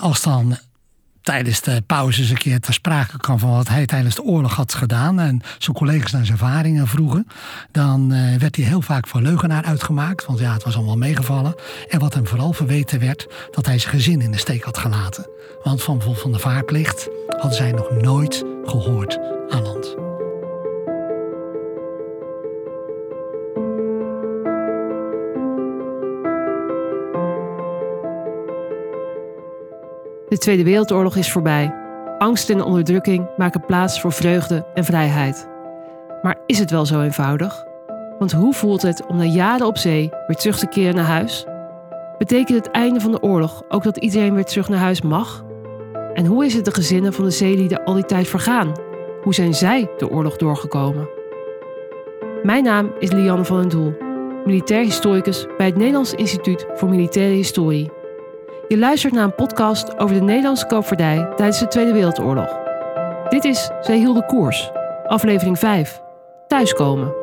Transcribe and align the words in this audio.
Als 0.00 0.22
dan 0.22 0.56
tijdens 1.22 1.60
de 1.60 1.82
pauzes 1.86 2.30
een 2.30 2.36
keer 2.36 2.60
ter 2.60 2.72
sprake 2.72 3.16
kwam 3.16 3.38
van 3.38 3.50
wat 3.50 3.68
hij 3.68 3.86
tijdens 3.86 4.14
de 4.14 4.22
oorlog 4.22 4.54
had 4.54 4.74
gedaan 4.74 5.20
en 5.20 5.40
zijn 5.58 5.76
collega's 5.76 6.12
naar 6.12 6.26
zijn 6.26 6.38
ervaringen 6.38 6.86
vroegen, 6.86 7.26
dan 7.72 8.12
uh, 8.12 8.36
werd 8.36 8.56
hij 8.56 8.64
heel 8.64 8.82
vaak 8.82 9.06
voor 9.06 9.20
leugenaar 9.20 9.64
uitgemaakt, 9.64 10.26
want 10.26 10.38
ja, 10.38 10.52
het 10.52 10.64
was 10.64 10.76
allemaal 10.76 10.96
meegevallen. 10.96 11.54
En 11.88 11.98
wat 11.98 12.14
hem 12.14 12.26
vooral 12.26 12.52
verweten 12.52 13.00
werd, 13.00 13.26
dat 13.50 13.66
hij 13.66 13.78
zijn 13.78 13.94
gezin 13.94 14.20
in 14.20 14.30
de 14.30 14.38
steek 14.38 14.62
had 14.62 14.78
gelaten. 14.78 15.28
Want 15.62 15.82
van 15.82 16.02
van 16.02 16.32
de 16.32 16.38
vaarplicht 16.38 17.08
hadden 17.28 17.54
zij 17.54 17.72
nog 17.72 17.90
nooit 17.90 18.44
gehoord 18.64 19.18
aan 19.48 19.62
land. 19.62 20.07
De 30.28 30.38
Tweede 30.38 30.64
Wereldoorlog 30.64 31.16
is 31.16 31.32
voorbij. 31.32 31.74
Angst 32.18 32.50
en 32.50 32.62
onderdrukking 32.62 33.26
maken 33.36 33.66
plaats 33.66 34.00
voor 34.00 34.12
vreugde 34.12 34.66
en 34.74 34.84
vrijheid. 34.84 35.48
Maar 36.22 36.36
is 36.46 36.58
het 36.58 36.70
wel 36.70 36.86
zo 36.86 37.00
eenvoudig? 37.00 37.64
Want 38.18 38.32
hoe 38.32 38.54
voelt 38.54 38.82
het 38.82 39.06
om 39.06 39.16
na 39.16 39.24
jaren 39.24 39.66
op 39.66 39.78
zee 39.78 40.10
weer 40.26 40.36
terug 40.36 40.58
te 40.58 40.66
keren 40.66 40.94
naar 40.94 41.04
huis? 41.04 41.46
Betekent 42.18 42.64
het 42.64 42.70
einde 42.70 43.00
van 43.00 43.10
de 43.10 43.22
oorlog 43.22 43.62
ook 43.68 43.82
dat 43.82 43.96
iedereen 43.96 44.34
weer 44.34 44.44
terug 44.44 44.68
naar 44.68 44.78
huis 44.78 45.02
mag? 45.02 45.44
En 46.14 46.26
hoe 46.26 46.44
is 46.44 46.54
het 46.54 46.64
de 46.64 46.74
gezinnen 46.74 47.12
van 47.12 47.24
de 47.24 47.30
zeelieden 47.30 47.84
al 47.84 47.94
die 47.94 48.04
tijd 48.04 48.28
vergaan? 48.28 48.72
Hoe 49.22 49.34
zijn 49.34 49.54
zij 49.54 49.90
de 49.96 50.10
oorlog 50.10 50.36
doorgekomen? 50.36 51.08
Mijn 52.42 52.64
naam 52.64 52.92
is 52.98 53.12
Lianne 53.12 53.44
van 53.44 53.60
den 53.60 53.68
Doel, 53.68 53.94
militair 54.44 54.84
historicus 54.84 55.46
bij 55.56 55.66
het 55.66 55.76
Nederlands 55.76 56.14
Instituut 56.14 56.66
voor 56.74 56.88
Militaire 56.88 57.34
Historie. 57.34 57.90
Je 58.68 58.78
luistert 58.78 59.12
naar 59.12 59.24
een 59.24 59.34
podcast 59.34 59.98
over 59.98 60.14
de 60.14 60.22
Nederlandse 60.22 60.66
koopvaardij 60.66 61.28
tijdens 61.36 61.58
de 61.58 61.68
Tweede 61.68 61.92
Wereldoorlog. 61.92 62.58
Dit 63.28 63.44
is 63.44 63.70
Zij 63.80 63.96
hielden 63.96 64.26
koers, 64.26 64.70
aflevering 65.06 65.58
5. 65.58 66.00
Thuiskomen. 66.46 67.14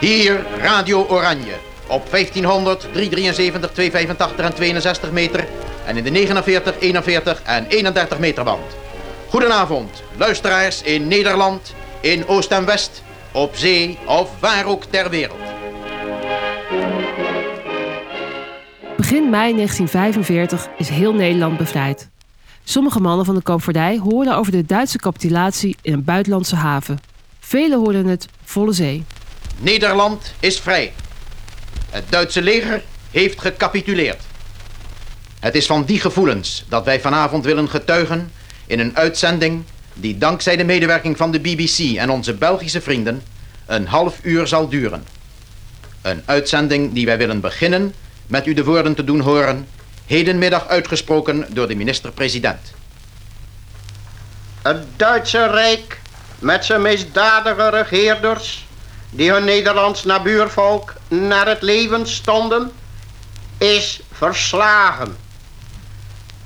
Hier 0.00 0.46
Radio 0.60 1.06
Oranje 1.06 1.57
op 1.88 2.10
1500, 2.10 2.80
373, 2.80 3.70
285 3.72 4.46
en 4.46 4.54
62 4.54 5.10
meter 5.10 5.46
en 5.86 5.96
in 5.96 6.04
de 6.04 6.10
49, 6.10 6.74
41 6.78 7.42
en 7.42 7.66
31 7.66 8.18
meter 8.18 8.44
band. 8.44 8.76
Goedenavond, 9.28 10.02
luisteraars 10.16 10.82
in 10.82 11.08
Nederland, 11.08 11.74
in 12.00 12.26
Oost 12.26 12.50
en 12.50 12.64
West, 12.64 13.02
op 13.32 13.56
zee 13.56 13.98
of 14.06 14.30
waar 14.40 14.66
ook 14.66 14.84
ter 14.84 15.10
wereld. 15.10 15.38
Begin 18.96 19.30
mei 19.30 19.54
1945 19.54 20.68
is 20.76 20.88
heel 20.88 21.14
Nederland 21.14 21.58
bevrijd. 21.58 22.08
Sommige 22.64 23.00
mannen 23.00 23.24
van 23.26 23.34
de 23.34 23.42
koopvaardij 23.42 23.98
hoorden 23.98 24.36
over 24.36 24.52
de 24.52 24.66
Duitse 24.66 24.98
capitulatie 24.98 25.76
in 25.82 25.92
een 25.92 26.04
buitenlandse 26.04 26.56
haven. 26.56 26.98
Velen 27.40 27.78
hoorden 27.78 28.06
het 28.06 28.28
volle 28.44 28.72
zee. 28.72 29.04
Nederland 29.58 30.34
is 30.40 30.60
vrij. 30.60 30.92
Het 31.90 32.04
Duitse 32.08 32.42
leger 32.42 32.82
heeft 33.10 33.40
gecapituleerd. 33.40 34.22
Het 35.40 35.54
is 35.54 35.66
van 35.66 35.84
die 35.84 36.00
gevoelens 36.00 36.64
dat 36.68 36.84
wij 36.84 37.00
vanavond 37.00 37.44
willen 37.44 37.68
getuigen 37.68 38.32
in 38.66 38.78
een 38.78 38.96
uitzending 38.96 39.64
die 39.94 40.18
dankzij 40.18 40.56
de 40.56 40.64
medewerking 40.64 41.16
van 41.16 41.30
de 41.30 41.40
BBC 41.40 41.96
en 41.96 42.10
onze 42.10 42.34
Belgische 42.34 42.80
vrienden 42.80 43.22
een 43.66 43.86
half 43.86 44.18
uur 44.22 44.46
zal 44.46 44.68
duren. 44.68 45.06
Een 46.02 46.22
uitzending 46.24 46.92
die 46.92 47.06
wij 47.06 47.18
willen 47.18 47.40
beginnen 47.40 47.94
met 48.26 48.46
u 48.46 48.54
de 48.54 48.64
woorden 48.64 48.94
te 48.94 49.04
doen 49.04 49.20
horen, 49.20 49.68
hedenmiddag 50.06 50.68
uitgesproken 50.68 51.46
door 51.48 51.68
de 51.68 51.74
minister-president. 51.74 52.72
Het 54.62 54.84
Duitse 54.96 55.46
Rijk 55.46 56.00
met 56.38 56.64
zijn 56.64 56.82
misdadige 56.82 57.68
regeerders 57.68 58.66
die 59.10 59.32
hun 59.32 59.44
Nederlands 59.44 60.04
nabuurvolk 60.04 60.94
naar 61.08 61.46
het 61.46 61.62
leven 61.62 62.06
stonden, 62.06 62.72
is 63.58 64.00
verslagen. 64.12 65.16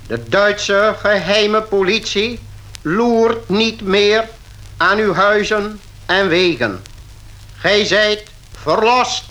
De 0.07 0.23
Duitse 0.29 0.95
geheime 0.99 1.61
politie 1.61 2.39
loert 2.81 3.49
niet 3.49 3.81
meer 3.81 4.29
aan 4.77 4.97
uw 4.97 5.13
huizen 5.13 5.81
en 6.05 6.27
wegen. 6.27 6.81
Gij 7.55 7.85
zijt 7.85 8.23
verlost. 8.51 9.25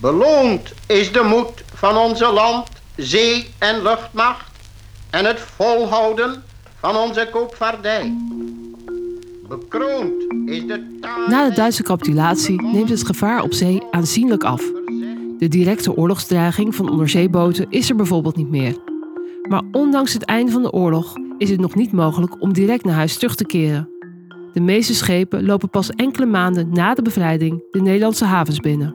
Beloond 0.00 0.72
is 0.86 1.12
de 1.12 1.22
moed 1.22 1.62
van 1.74 1.96
onze 1.96 2.32
land, 2.32 2.68
zee- 2.96 3.54
en 3.58 3.82
luchtmacht 3.82 4.50
en 5.10 5.24
het 5.24 5.40
volhouden 5.56 6.44
van 6.80 6.96
onze 6.96 7.28
koopvaardij. 7.30 8.14
Bekroond 9.58 10.12
is 10.44 10.66
de 10.66 11.00
Na 11.28 11.48
de 11.48 11.54
Duitse 11.54 11.82
capitulatie 11.82 12.62
neemt 12.62 12.88
het 12.88 13.06
gevaar 13.06 13.42
op 13.42 13.52
zee 13.52 13.82
aanzienlijk 13.90 14.44
af. 14.44 14.72
De 15.38 15.48
directe 15.48 15.96
oorlogsdreiging 15.96 16.74
van 16.74 16.90
onderzeeboten 16.90 17.66
is 17.68 17.90
er 17.90 17.96
bijvoorbeeld 17.96 18.36
niet 18.36 18.50
meer. 18.50 18.76
Maar 19.48 19.62
ondanks 19.72 20.12
het 20.12 20.24
einde 20.24 20.52
van 20.52 20.62
de 20.62 20.72
oorlog 20.72 21.14
is 21.38 21.50
het 21.50 21.60
nog 21.60 21.74
niet 21.74 21.92
mogelijk 21.92 22.42
om 22.42 22.52
direct 22.52 22.84
naar 22.84 22.94
huis 22.94 23.14
terug 23.14 23.34
te 23.34 23.46
keren. 23.46 23.88
De 24.52 24.60
meeste 24.60 24.94
schepen 24.94 25.44
lopen 25.44 25.70
pas 25.70 25.90
enkele 25.90 26.26
maanden 26.26 26.68
na 26.72 26.94
de 26.94 27.02
bevrijding 27.02 27.62
de 27.70 27.80
Nederlandse 27.80 28.24
havens 28.24 28.60
binnen. 28.60 28.94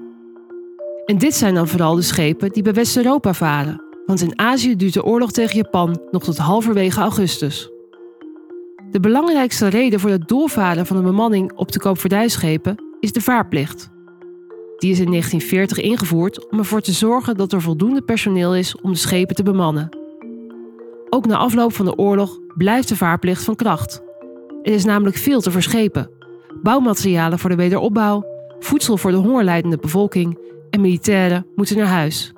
En 1.05 1.17
dit 1.17 1.35
zijn 1.35 1.53
dan 1.53 1.67
vooral 1.67 1.95
de 1.95 2.01
schepen 2.01 2.51
die 2.51 2.63
bij 2.63 2.73
West-Europa 2.73 3.33
varen, 3.33 3.81
want 4.05 4.21
in 4.21 4.39
Azië 4.39 4.75
duurt 4.75 4.93
de 4.93 5.03
oorlog 5.03 5.31
tegen 5.31 5.55
Japan 5.55 6.01
nog 6.11 6.23
tot 6.23 6.37
halverwege 6.37 6.99
augustus. 6.99 7.69
De 8.91 8.99
belangrijkste 8.99 9.67
reden 9.67 9.99
voor 9.99 10.09
het 10.09 10.27
doorvaren 10.27 10.85
van 10.85 10.97
de 10.97 11.03
bemanning 11.03 11.51
op 11.53 11.71
de 11.71 11.79
koopvaardijschepen 11.79 12.83
is 12.99 13.11
de 13.11 13.21
vaarplicht. 13.21 13.89
Die 14.77 14.91
is 14.91 14.99
in 14.99 15.09
1940 15.09 15.77
ingevoerd 15.77 16.49
om 16.49 16.57
ervoor 16.57 16.81
te 16.81 16.91
zorgen 16.91 17.37
dat 17.37 17.53
er 17.53 17.61
voldoende 17.61 18.01
personeel 18.01 18.55
is 18.55 18.81
om 18.81 18.91
de 18.91 18.97
schepen 18.97 19.35
te 19.35 19.43
bemannen. 19.43 19.89
Ook 21.09 21.25
na 21.25 21.37
afloop 21.37 21.73
van 21.73 21.85
de 21.85 21.97
oorlog 21.97 22.39
blijft 22.55 22.87
de 22.87 22.95
vaarplicht 22.95 23.43
van 23.43 23.55
kracht. 23.55 24.01
Er 24.63 24.73
is 24.73 24.85
namelijk 24.85 25.17
veel 25.17 25.41
te 25.41 25.51
verschepen: 25.51 26.09
bouwmaterialen 26.63 27.39
voor 27.39 27.49
de 27.49 27.55
wederopbouw, 27.55 28.25
voedsel 28.59 28.97
voor 28.97 29.11
de 29.11 29.17
hongerlijdende 29.17 29.77
bevolking 29.77 30.39
en 30.69 30.81
militairen 30.81 31.45
moeten 31.55 31.77
naar 31.77 31.87
huis. 31.87 32.33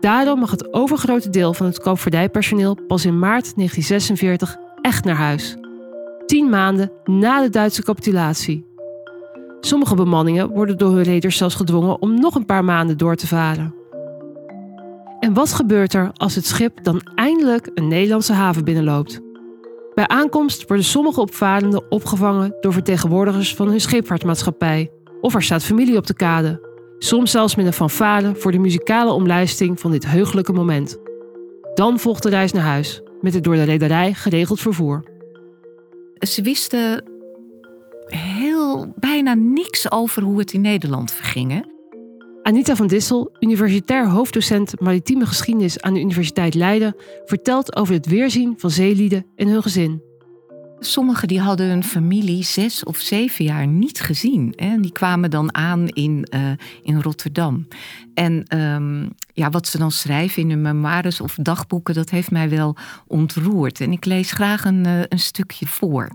Daarom 0.00 0.38
mag 0.38 0.50
het 0.50 0.72
overgrote 0.74 1.30
deel 1.30 1.54
van 1.54 1.66
het 1.66 1.78
koopvaardijpersoneel 1.78 2.78
pas 2.86 3.04
in 3.04 3.18
maart 3.18 3.54
1946 3.56 4.56
echt 4.82 5.04
naar 5.04 5.16
huis. 5.16 5.56
Tien 6.32 6.48
maanden 6.48 6.90
na 7.04 7.42
de 7.42 7.50
Duitse 7.50 7.82
capitulatie. 7.82 8.66
Sommige 9.60 9.94
bemanningen 9.94 10.48
worden 10.48 10.78
door 10.78 10.92
hun 10.92 11.02
reders 11.02 11.36
zelfs 11.36 11.54
gedwongen 11.54 12.02
om 12.02 12.20
nog 12.20 12.34
een 12.34 12.46
paar 12.46 12.64
maanden 12.64 12.98
door 12.98 13.16
te 13.16 13.26
varen. 13.26 13.74
En 15.20 15.34
wat 15.34 15.52
gebeurt 15.52 15.94
er 15.94 16.10
als 16.12 16.34
het 16.34 16.46
schip 16.46 16.84
dan 16.84 17.00
eindelijk 17.14 17.70
een 17.74 17.88
Nederlandse 17.88 18.32
haven 18.32 18.64
binnenloopt? 18.64 19.20
Bij 19.94 20.08
aankomst 20.08 20.68
worden 20.68 20.86
sommige 20.86 21.20
opvarenden 21.20 21.90
opgevangen 21.90 22.56
door 22.60 22.72
vertegenwoordigers 22.72 23.54
van 23.54 23.68
hun 23.68 23.80
scheepvaartmaatschappij. 23.80 24.90
Of 25.20 25.34
er 25.34 25.42
staat 25.42 25.64
familie 25.64 25.96
op 25.96 26.06
de 26.06 26.14
kade. 26.14 26.68
Soms 26.98 27.30
zelfs 27.30 27.56
met 27.56 27.66
een 27.66 27.72
fanfare 27.72 28.34
voor 28.34 28.52
de 28.52 28.58
muzikale 28.58 29.12
omlijsting 29.12 29.80
van 29.80 29.90
dit 29.90 30.06
heugelijke 30.06 30.52
moment. 30.52 30.98
Dan 31.74 31.98
volgt 31.98 32.22
de 32.22 32.28
reis 32.28 32.52
naar 32.52 32.64
huis, 32.64 33.02
met 33.20 33.34
het 33.34 33.44
door 33.44 33.54
de 33.54 33.62
rederij 33.62 34.14
geregeld 34.14 34.60
vervoer. 34.60 35.11
Ze 36.28 36.42
wisten 36.42 37.04
heel 38.06 38.94
bijna 38.96 39.34
niks 39.34 39.90
over 39.90 40.22
hoe 40.22 40.38
het 40.38 40.52
in 40.52 40.60
Nederland 40.60 41.12
verging. 41.12 41.66
Anita 42.42 42.76
van 42.76 42.86
Dissel, 42.86 43.36
universitair 43.40 44.08
hoofddocent 44.08 44.80
maritieme 44.80 45.26
geschiedenis 45.26 45.80
aan 45.80 45.94
de 45.94 46.00
Universiteit 46.00 46.54
Leiden, 46.54 46.96
vertelt 47.24 47.76
over 47.76 47.94
het 47.94 48.06
weerzien 48.06 48.54
van 48.56 48.70
zeelieden 48.70 49.26
en 49.36 49.48
hun 49.48 49.62
gezin. 49.62 50.02
Sommigen 50.84 51.28
die 51.28 51.40
hadden 51.40 51.68
hun 51.68 51.84
familie 51.84 52.44
zes 52.44 52.84
of 52.84 52.98
zeven 52.98 53.44
jaar 53.44 53.66
niet 53.66 54.00
gezien. 54.00 54.52
Hè? 54.56 54.80
Die 54.80 54.92
kwamen 54.92 55.30
dan 55.30 55.54
aan 55.54 55.88
in, 55.88 56.28
uh, 56.34 56.50
in 56.82 57.00
Rotterdam. 57.00 57.66
En 58.14 58.58
um, 58.58 59.10
ja, 59.32 59.50
wat 59.50 59.66
ze 59.66 59.78
dan 59.78 59.90
schrijven 59.90 60.42
in 60.42 60.50
hun 60.50 60.62
memoires 60.62 61.20
of 61.20 61.34
dagboeken, 61.34 61.94
dat 61.94 62.10
heeft 62.10 62.30
mij 62.30 62.48
wel 62.48 62.76
ontroerd. 63.06 63.80
En 63.80 63.92
ik 63.92 64.04
lees 64.04 64.32
graag 64.32 64.64
een, 64.64 64.86
uh, 64.86 65.00
een 65.08 65.18
stukje 65.18 65.66
voor. 65.66 66.08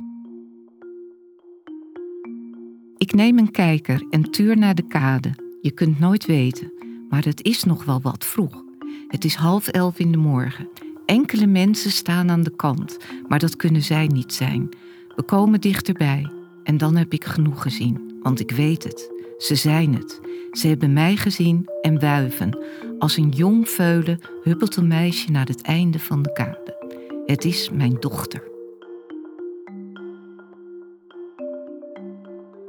Ik 2.98 3.14
neem 3.14 3.38
een 3.38 3.52
kijker 3.52 4.06
en 4.10 4.32
tuur 4.32 4.58
naar 4.58 4.76
de 4.76 4.88
kade. 4.88 5.32
Je 5.62 5.72
kunt 5.72 6.00
nooit 6.00 6.26
weten. 6.26 6.72
maar 7.10 7.24
het 7.24 7.44
is 7.44 7.64
nog 7.64 7.86
wel 7.86 8.02
wat 8.02 8.26
vroeg. 8.26 8.64
Het 9.08 9.26
is 9.26 9.36
half 9.36 9.68
elf 9.68 10.00
in 10.00 10.12
de 10.12 10.18
morgen. 10.18 10.68
Enkele 11.08 11.46
mensen 11.46 11.92
staan 11.92 12.30
aan 12.30 12.44
de 12.44 12.56
kant, 12.56 12.98
maar 13.28 13.40
dat 13.40 13.56
kunnen 13.56 13.82
zij 13.82 14.08
niet 14.08 14.34
zijn. 14.34 14.70
We 15.16 15.24
komen 15.24 15.62
dichterbij 15.62 16.32
en 16.64 16.78
dan 16.78 16.96
heb 16.96 17.14
ik 17.14 17.26
genoeg 17.26 17.62
gezien, 17.62 18.20
want 18.22 18.40
ik 18.40 18.52
weet 18.52 18.84
het. 18.84 19.12
Ze 19.38 19.56
zijn 19.56 19.94
het. 19.96 20.20
Ze 20.52 20.68
hebben 20.68 20.94
mij 20.94 21.16
gezien 21.16 21.70
en 21.82 22.00
wuiven. 22.00 22.58
Als 23.00 23.18
een 23.18 23.30
jong 23.30 23.70
veulen 23.70 24.20
huppelt 24.44 24.76
een 24.76 24.88
meisje 24.88 25.32
naar 25.32 25.46
het 25.46 25.62
einde 25.62 26.00
van 26.00 26.22
de 26.22 26.34
kade. 26.34 26.88
Het 27.26 27.46
is 27.46 27.70
mijn 27.70 27.96
dochter. 28.00 28.44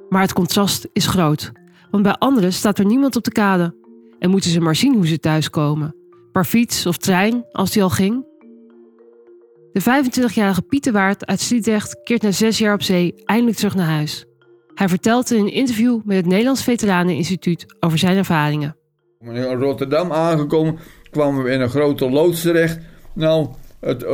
Maar 0.08 0.22
het 0.22 0.32
contrast 0.32 0.88
is 0.92 1.06
groot, 1.06 1.52
want 1.90 2.02
bij 2.02 2.14
anderen 2.14 2.52
staat 2.52 2.78
er 2.78 2.86
niemand 2.86 3.16
op 3.16 3.24
de 3.24 3.32
kade. 3.32 3.74
En 4.18 4.30
moeten 4.30 4.50
ze 4.50 4.60
maar 4.60 4.76
zien 4.76 4.94
hoe 4.94 5.06
ze 5.06 5.18
thuiskomen. 5.18 5.94
Per 6.32 6.44
fiets 6.44 6.86
of 6.86 6.96
trein, 6.96 7.44
als 7.52 7.70
die 7.70 7.82
al 7.82 7.90
ging. 7.90 8.27
De 9.72 9.80
25-jarige 9.80 10.62
Pieterwaard 10.62 11.26
uit 11.26 11.40
Sliedrecht 11.40 12.02
keert 12.04 12.22
na 12.22 12.30
zes 12.30 12.58
jaar 12.58 12.74
op 12.74 12.82
zee 12.82 13.14
eindelijk 13.24 13.56
terug 13.56 13.74
naar 13.74 13.86
huis. 13.86 14.24
Hij 14.74 14.88
vertelt 14.88 15.30
in 15.30 15.40
een 15.40 15.52
interview 15.52 16.00
met 16.04 16.16
het 16.16 16.26
Nederlands 16.26 16.62
Veteraneninstituut 16.62 17.66
over 17.80 17.98
zijn 17.98 18.16
ervaringen. 18.16 18.76
In 19.20 19.42
Rotterdam 19.42 20.12
aangekomen 20.12 20.78
kwamen 21.10 21.42
we 21.44 21.50
in 21.50 21.60
een 21.60 21.68
grote 21.68 22.10
loods 22.10 22.42
terecht. 22.42 22.78
Nou, 23.12 23.48
het, 23.80 24.04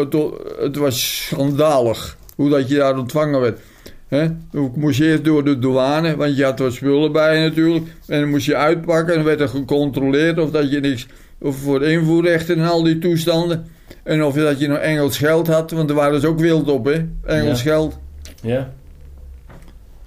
het, 0.59 0.77
was 0.77 1.25
schandalig 1.25 2.17
hoe 2.37 2.51
dat 2.51 2.69
je 2.69 2.77
daar 2.77 2.99
ontvangen 2.99 3.41
werd. 3.41 3.61
He? 4.09 4.25
Ik 4.53 4.77
moest 4.77 5.01
eerst 5.01 5.25
door 5.25 5.45
de 5.45 5.59
douane, 5.59 6.17
want 6.17 6.37
je 6.37 6.45
had 6.45 6.59
wat 6.59 6.73
spullen 6.73 7.13
bij 7.13 7.37
je 7.39 7.49
natuurlijk. 7.49 7.87
En 8.07 8.21
dan 8.21 8.31
moest 8.31 8.47
je 8.47 8.57
uitpakken 8.57 9.15
en 9.15 9.25
werd 9.25 9.41
er 9.41 9.49
gecontroleerd 9.49 10.39
of 10.39 10.51
dat 10.51 10.71
je 10.71 10.81
niks 10.81 11.07
of 11.41 11.57
voor 11.57 11.83
invoerrechten 11.83 12.59
en 12.59 12.69
al 12.69 12.83
die 12.83 12.99
toestanden. 12.99 13.67
En 14.03 14.25
of 14.25 14.35
dat 14.35 14.61
je 14.61 14.69
nog 14.69 14.79
Engels 14.79 15.19
geld 15.19 15.47
had, 15.47 15.71
want 15.71 15.91
er 15.91 15.97
waren 15.97 16.13
dus 16.13 16.25
ook 16.25 16.39
wild 16.39 16.69
op, 16.69 16.85
hè? 16.85 17.07
Engels 17.25 17.63
geld. 17.63 17.99
Ja. 18.43 18.73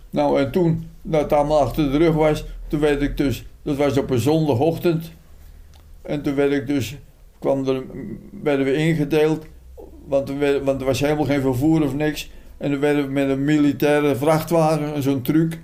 Nou, 0.09 0.39
en 0.39 0.51
toen 0.51 0.89
dat 1.01 1.33
allemaal 1.33 1.59
achter 1.59 1.91
de 1.91 1.97
rug 1.97 2.13
was, 2.13 2.45
toen 2.67 2.79
werd 2.79 3.01
ik 3.01 3.17
dus, 3.17 3.45
dat 3.61 3.75
was 3.75 3.97
op 3.97 4.09
een 4.09 4.19
zondagochtend. 4.19 5.11
En 6.01 6.21
toen 6.21 6.35
werd 6.35 6.51
ik 6.51 6.67
dus, 6.67 6.97
kwam 7.39 7.67
er, 7.67 7.83
werden 8.41 8.65
we 8.65 8.73
ingedeeld, 8.73 9.45
want 10.05 10.29
er, 10.29 10.63
want 10.63 10.79
er 10.79 10.87
was 10.87 10.99
helemaal 10.99 11.25
geen 11.25 11.41
vervoer 11.41 11.83
of 11.83 11.93
niks. 11.95 12.29
En 12.57 12.71
dan 12.71 12.79
werden 12.79 13.05
we 13.05 13.11
met 13.11 13.29
een 13.29 13.43
militaire 13.43 14.15
vrachtwagen, 14.15 15.03
zo'n 15.03 15.21
truck, 15.21 15.59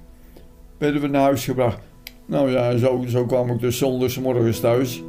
werden 0.78 1.02
we 1.02 1.08
naar 1.08 1.22
huis 1.22 1.46
gebracht. 1.46 1.80
Nou 2.26 2.52
ja, 2.52 2.78
zo, 2.78 3.04
zo 3.08 3.26
kwam 3.26 3.50
ik 3.50 3.60
dus 3.60 3.78
zondagsmorgens 3.78 4.60
thuis. 4.60 5.04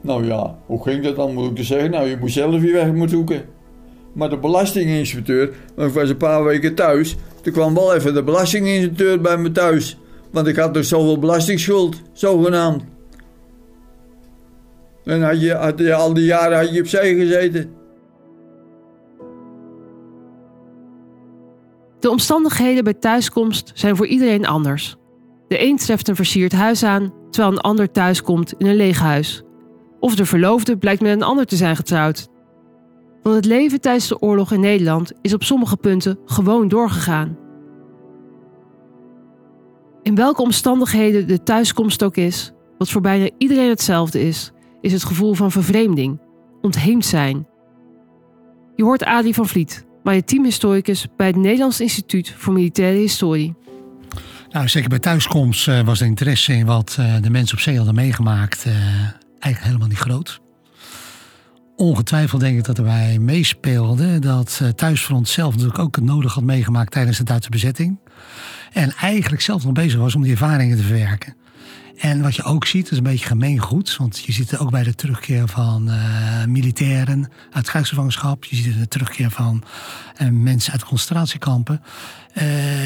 Nou 0.00 0.26
ja, 0.26 0.58
hoe 0.66 0.82
ging 0.82 1.04
dat 1.04 1.16
dan, 1.16 1.34
moet 1.34 1.58
ik 1.58 1.64
zeggen? 1.64 1.90
Nou, 1.90 2.08
je 2.08 2.16
moet 2.20 2.30
zelf 2.30 2.62
je 2.62 2.72
weg 2.72 2.92
moeten 2.92 3.16
zoeken. 3.16 3.44
Maar 4.12 4.30
de 4.30 4.38
belastinginspecteur, 4.38 5.52
want 5.74 5.88
ik 5.88 5.94
was 5.94 6.08
een 6.08 6.16
paar 6.16 6.44
weken 6.44 6.74
thuis, 6.74 7.16
toen 7.42 7.52
kwam 7.52 7.74
wel 7.74 7.94
even 7.94 8.14
de 8.14 8.22
belastinginspecteur 8.22 9.20
bij 9.20 9.38
me 9.38 9.52
thuis. 9.52 9.98
Want 10.30 10.46
ik 10.46 10.56
had 10.56 10.74
dus 10.74 10.88
zoveel 10.88 11.18
belastingsschuld, 11.18 12.02
zogenaamd. 12.12 12.82
En 15.04 15.22
had 15.22 15.40
je, 15.40 15.54
had 15.54 15.78
je, 15.78 15.94
al 15.94 16.14
die 16.14 16.24
jaren 16.24 16.58
had 16.58 16.74
je 16.74 16.80
opzij 16.80 17.14
gezeten. 17.14 17.72
De 22.00 22.10
omstandigheden 22.10 22.84
bij 22.84 22.94
thuiskomst 22.94 23.70
zijn 23.74 23.96
voor 23.96 24.06
iedereen 24.06 24.46
anders. 24.46 24.96
De 25.48 25.62
een 25.62 25.76
treft 25.76 26.08
een 26.08 26.16
versierd 26.16 26.52
huis 26.52 26.82
aan, 26.82 27.12
terwijl 27.30 27.52
een 27.52 27.60
ander 27.60 27.90
thuiskomt 27.90 28.54
in 28.58 28.66
een 28.66 28.76
leeg 28.76 28.98
huis. 28.98 29.44
Of 30.00 30.14
de 30.14 30.26
verloofde 30.26 30.78
blijkt 30.78 31.02
met 31.02 31.12
een 31.12 31.22
ander 31.22 31.46
te 31.46 31.56
zijn 31.56 31.76
getrouwd. 31.76 32.28
Want 33.22 33.36
het 33.36 33.44
leven 33.44 33.80
tijdens 33.80 34.08
de 34.08 34.18
oorlog 34.18 34.52
in 34.52 34.60
Nederland 34.60 35.12
is 35.22 35.34
op 35.34 35.42
sommige 35.42 35.76
punten 35.76 36.18
gewoon 36.24 36.68
doorgegaan. 36.68 37.38
In 40.02 40.14
welke 40.14 40.42
omstandigheden 40.42 41.26
de 41.26 41.42
thuiskomst 41.42 42.04
ook 42.04 42.16
is, 42.16 42.52
wat 42.78 42.90
voor 42.90 43.00
bijna 43.00 43.30
iedereen 43.38 43.68
hetzelfde 43.68 44.20
is, 44.20 44.52
is 44.80 44.92
het 44.92 45.04
gevoel 45.04 45.34
van 45.34 45.50
vervreemding, 45.50 46.20
ontheemd 46.60 47.04
zijn. 47.04 47.46
Je 48.76 48.84
hoort 48.84 49.04
Adrie 49.04 49.34
van 49.34 49.46
Vliet, 49.46 49.86
teamhistoricus 50.24 51.06
bij 51.16 51.26
het 51.26 51.36
Nederlands 51.36 51.80
Instituut 51.80 52.34
voor 52.36 52.52
Militaire 52.52 52.98
Historie. 52.98 53.54
Nou, 54.50 54.68
zeker 54.68 54.88
bij 54.88 54.98
thuiskomst 54.98 55.68
uh, 55.68 55.80
was 55.80 55.98
de 55.98 56.04
interesse 56.04 56.52
in 56.52 56.66
wat 56.66 56.96
uh, 57.00 57.14
de 57.22 57.30
mensen 57.30 57.56
op 57.56 57.62
zee 57.62 57.76
hadden 57.76 57.94
meegemaakt 57.94 58.64
uh, 58.66 58.74
eigenlijk 59.40 59.64
helemaal 59.64 59.88
niet 59.88 59.98
groot. 59.98 60.40
Ongetwijfeld 61.76 62.40
denk 62.40 62.58
ik 62.58 62.64
dat 62.64 62.78
erbij 62.78 63.18
meespeelde 63.18 64.18
dat 64.18 64.60
Thuisfront 64.74 65.28
zelf 65.28 65.52
natuurlijk 65.52 65.78
ook 65.78 65.96
het 65.96 66.04
nodig 66.04 66.34
had 66.34 66.44
meegemaakt 66.44 66.92
tijdens 66.92 67.18
de 67.18 67.24
Duitse 67.24 67.50
bezetting. 67.50 67.98
En 68.72 68.92
eigenlijk 68.92 69.42
zelf 69.42 69.64
nog 69.64 69.72
bezig 69.72 70.00
was 70.00 70.14
om 70.14 70.22
die 70.22 70.30
ervaringen 70.30 70.76
te 70.76 70.82
verwerken. 70.82 71.36
En 71.96 72.22
wat 72.22 72.34
je 72.34 72.42
ook 72.42 72.66
ziet, 72.66 72.90
is 72.90 72.96
een 72.96 73.02
beetje 73.02 73.26
gemeengoed. 73.26 73.96
Want 73.96 74.18
je 74.18 74.32
ziet 74.32 74.50
het 74.50 74.60
ook 74.60 74.70
bij 74.70 74.82
de 74.82 74.94
terugkeer 74.94 75.48
van 75.48 75.88
uh, 75.88 76.44
militairen 76.44 77.28
uit 77.50 77.68
krijgsgevangenschap. 77.68 78.44
Je 78.44 78.56
ziet 78.56 78.66
het 78.66 78.78
de 78.78 78.88
terugkeer 78.88 79.30
van 79.30 79.62
uh, 80.22 80.28
mensen 80.28 80.72
uit 80.72 80.84
concentratiekampen. 80.84 81.82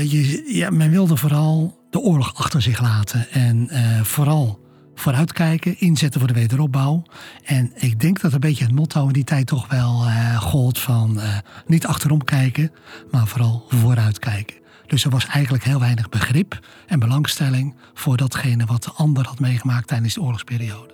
Je, 0.04 0.44
ja, 0.46 0.70
men 0.70 0.90
wilde 0.90 1.16
vooral 1.16 1.80
de 1.90 1.98
oorlog 1.98 2.34
achter 2.34 2.62
zich 2.62 2.80
laten. 2.80 3.30
En 3.30 3.68
vooral 4.02 4.63
vooruitkijken, 4.94 5.80
inzetten 5.80 6.20
voor 6.20 6.28
de 6.28 6.40
wederopbouw. 6.40 7.02
En 7.44 7.72
ik 7.74 8.00
denk 8.00 8.20
dat 8.20 8.32
een 8.32 8.40
beetje 8.40 8.64
het 8.64 8.74
motto 8.74 9.06
in 9.06 9.12
die 9.12 9.24
tijd 9.24 9.46
toch 9.46 9.68
wel 9.68 10.04
gold 10.38 10.78
van 10.78 11.20
niet 11.66 11.86
achterom 11.86 12.24
kijken, 12.24 12.72
maar 13.10 13.26
vooral 13.26 13.64
vooruitkijken. 13.68 14.56
Dus 14.86 15.04
er 15.04 15.10
was 15.10 15.26
eigenlijk 15.26 15.64
heel 15.64 15.80
weinig 15.80 16.08
begrip 16.08 16.58
en 16.86 16.98
belangstelling 16.98 17.74
voor 17.94 18.16
datgene 18.16 18.64
wat 18.64 18.82
de 18.82 18.90
ander 18.90 19.26
had 19.26 19.40
meegemaakt 19.40 19.88
tijdens 19.88 20.14
de 20.14 20.20
oorlogsperiode. 20.20 20.92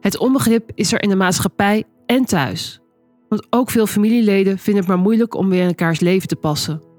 Het 0.00 0.18
onbegrip 0.18 0.70
is 0.74 0.92
er 0.92 1.02
in 1.02 1.08
de 1.08 1.16
maatschappij 1.16 1.84
en 2.06 2.24
thuis. 2.24 2.80
Want 3.28 3.46
ook 3.50 3.70
veel 3.70 3.86
familieleden 3.86 4.58
vinden 4.58 4.82
het 4.82 4.92
maar 4.92 5.02
moeilijk 5.02 5.34
om 5.34 5.48
weer 5.48 5.60
in 5.60 5.66
elkaars 5.66 6.00
leven 6.00 6.28
te 6.28 6.36
passen. 6.36 6.91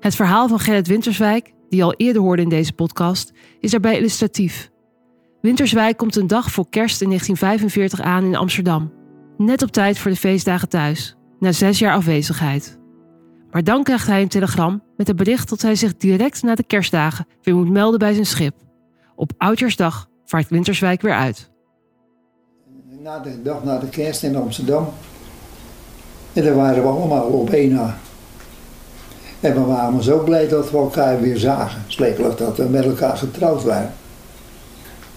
Het 0.00 0.14
verhaal 0.14 0.48
van 0.48 0.58
Gerrit 0.58 0.86
Winterswijk, 0.86 1.52
die 1.68 1.84
al 1.84 1.94
eerder 1.94 2.22
hoorde 2.22 2.42
in 2.42 2.48
deze 2.48 2.72
podcast, 2.72 3.32
is 3.60 3.70
daarbij 3.70 3.96
illustratief. 3.96 4.70
Winterswijk 5.40 5.96
komt 5.96 6.16
een 6.16 6.26
dag 6.26 6.50
voor 6.50 6.68
kerst 6.70 7.00
in 7.00 7.06
1945 7.06 8.00
aan 8.00 8.24
in 8.24 8.36
Amsterdam. 8.36 8.92
Net 9.36 9.62
op 9.62 9.70
tijd 9.70 9.98
voor 9.98 10.10
de 10.10 10.16
feestdagen 10.16 10.68
thuis, 10.68 11.16
na 11.38 11.52
zes 11.52 11.78
jaar 11.78 11.94
afwezigheid. 11.94 12.78
Maar 13.50 13.64
dan 13.64 13.82
krijgt 13.82 14.06
hij 14.06 14.22
een 14.22 14.28
telegram 14.28 14.82
met 14.96 15.06
het 15.06 15.16
bericht 15.16 15.48
dat 15.48 15.62
hij 15.62 15.74
zich 15.74 15.96
direct 15.96 16.42
na 16.42 16.54
de 16.54 16.64
kerstdagen 16.64 17.26
weer 17.42 17.54
moet 17.54 17.70
melden 17.70 17.98
bij 17.98 18.12
zijn 18.12 18.26
schip. 18.26 18.54
Op 19.16 19.32
Oudjaarsdag 19.38 20.08
vaart 20.24 20.48
Winterswijk 20.48 21.02
weer 21.02 21.14
uit. 21.14 21.50
Na 23.02 23.18
de 23.18 23.42
dag 23.42 23.64
na 23.64 23.78
de 23.78 23.88
kerst 23.88 24.22
in 24.22 24.36
Amsterdam. 24.36 24.88
En 26.32 26.44
daar 26.44 26.54
waren 26.54 26.82
we 26.82 26.88
allemaal 26.88 27.26
op 27.26 27.50
één 27.50 27.72
na. 27.72 27.98
En 29.46 29.54
we 29.54 29.60
waren 29.60 30.02
zo 30.02 30.18
blij 30.18 30.48
dat 30.48 30.70
we 30.70 30.76
elkaar 30.76 31.20
weer 31.20 31.38
zagen. 31.38 31.82
Sprekelijk 31.86 32.38
dat 32.38 32.56
we 32.56 32.64
met 32.64 32.84
elkaar 32.84 33.16
getrouwd 33.16 33.62
waren. 33.62 33.94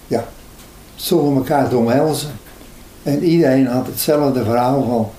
Ja, 0.06 0.24
stonden 0.96 1.36
elkaar 1.36 1.68
te 1.68 1.76
omhelzen. 1.76 2.30
En 3.02 3.24
iedereen 3.24 3.66
had 3.66 3.86
hetzelfde 3.86 4.44
verhaal 4.44 4.82
van 4.82 5.10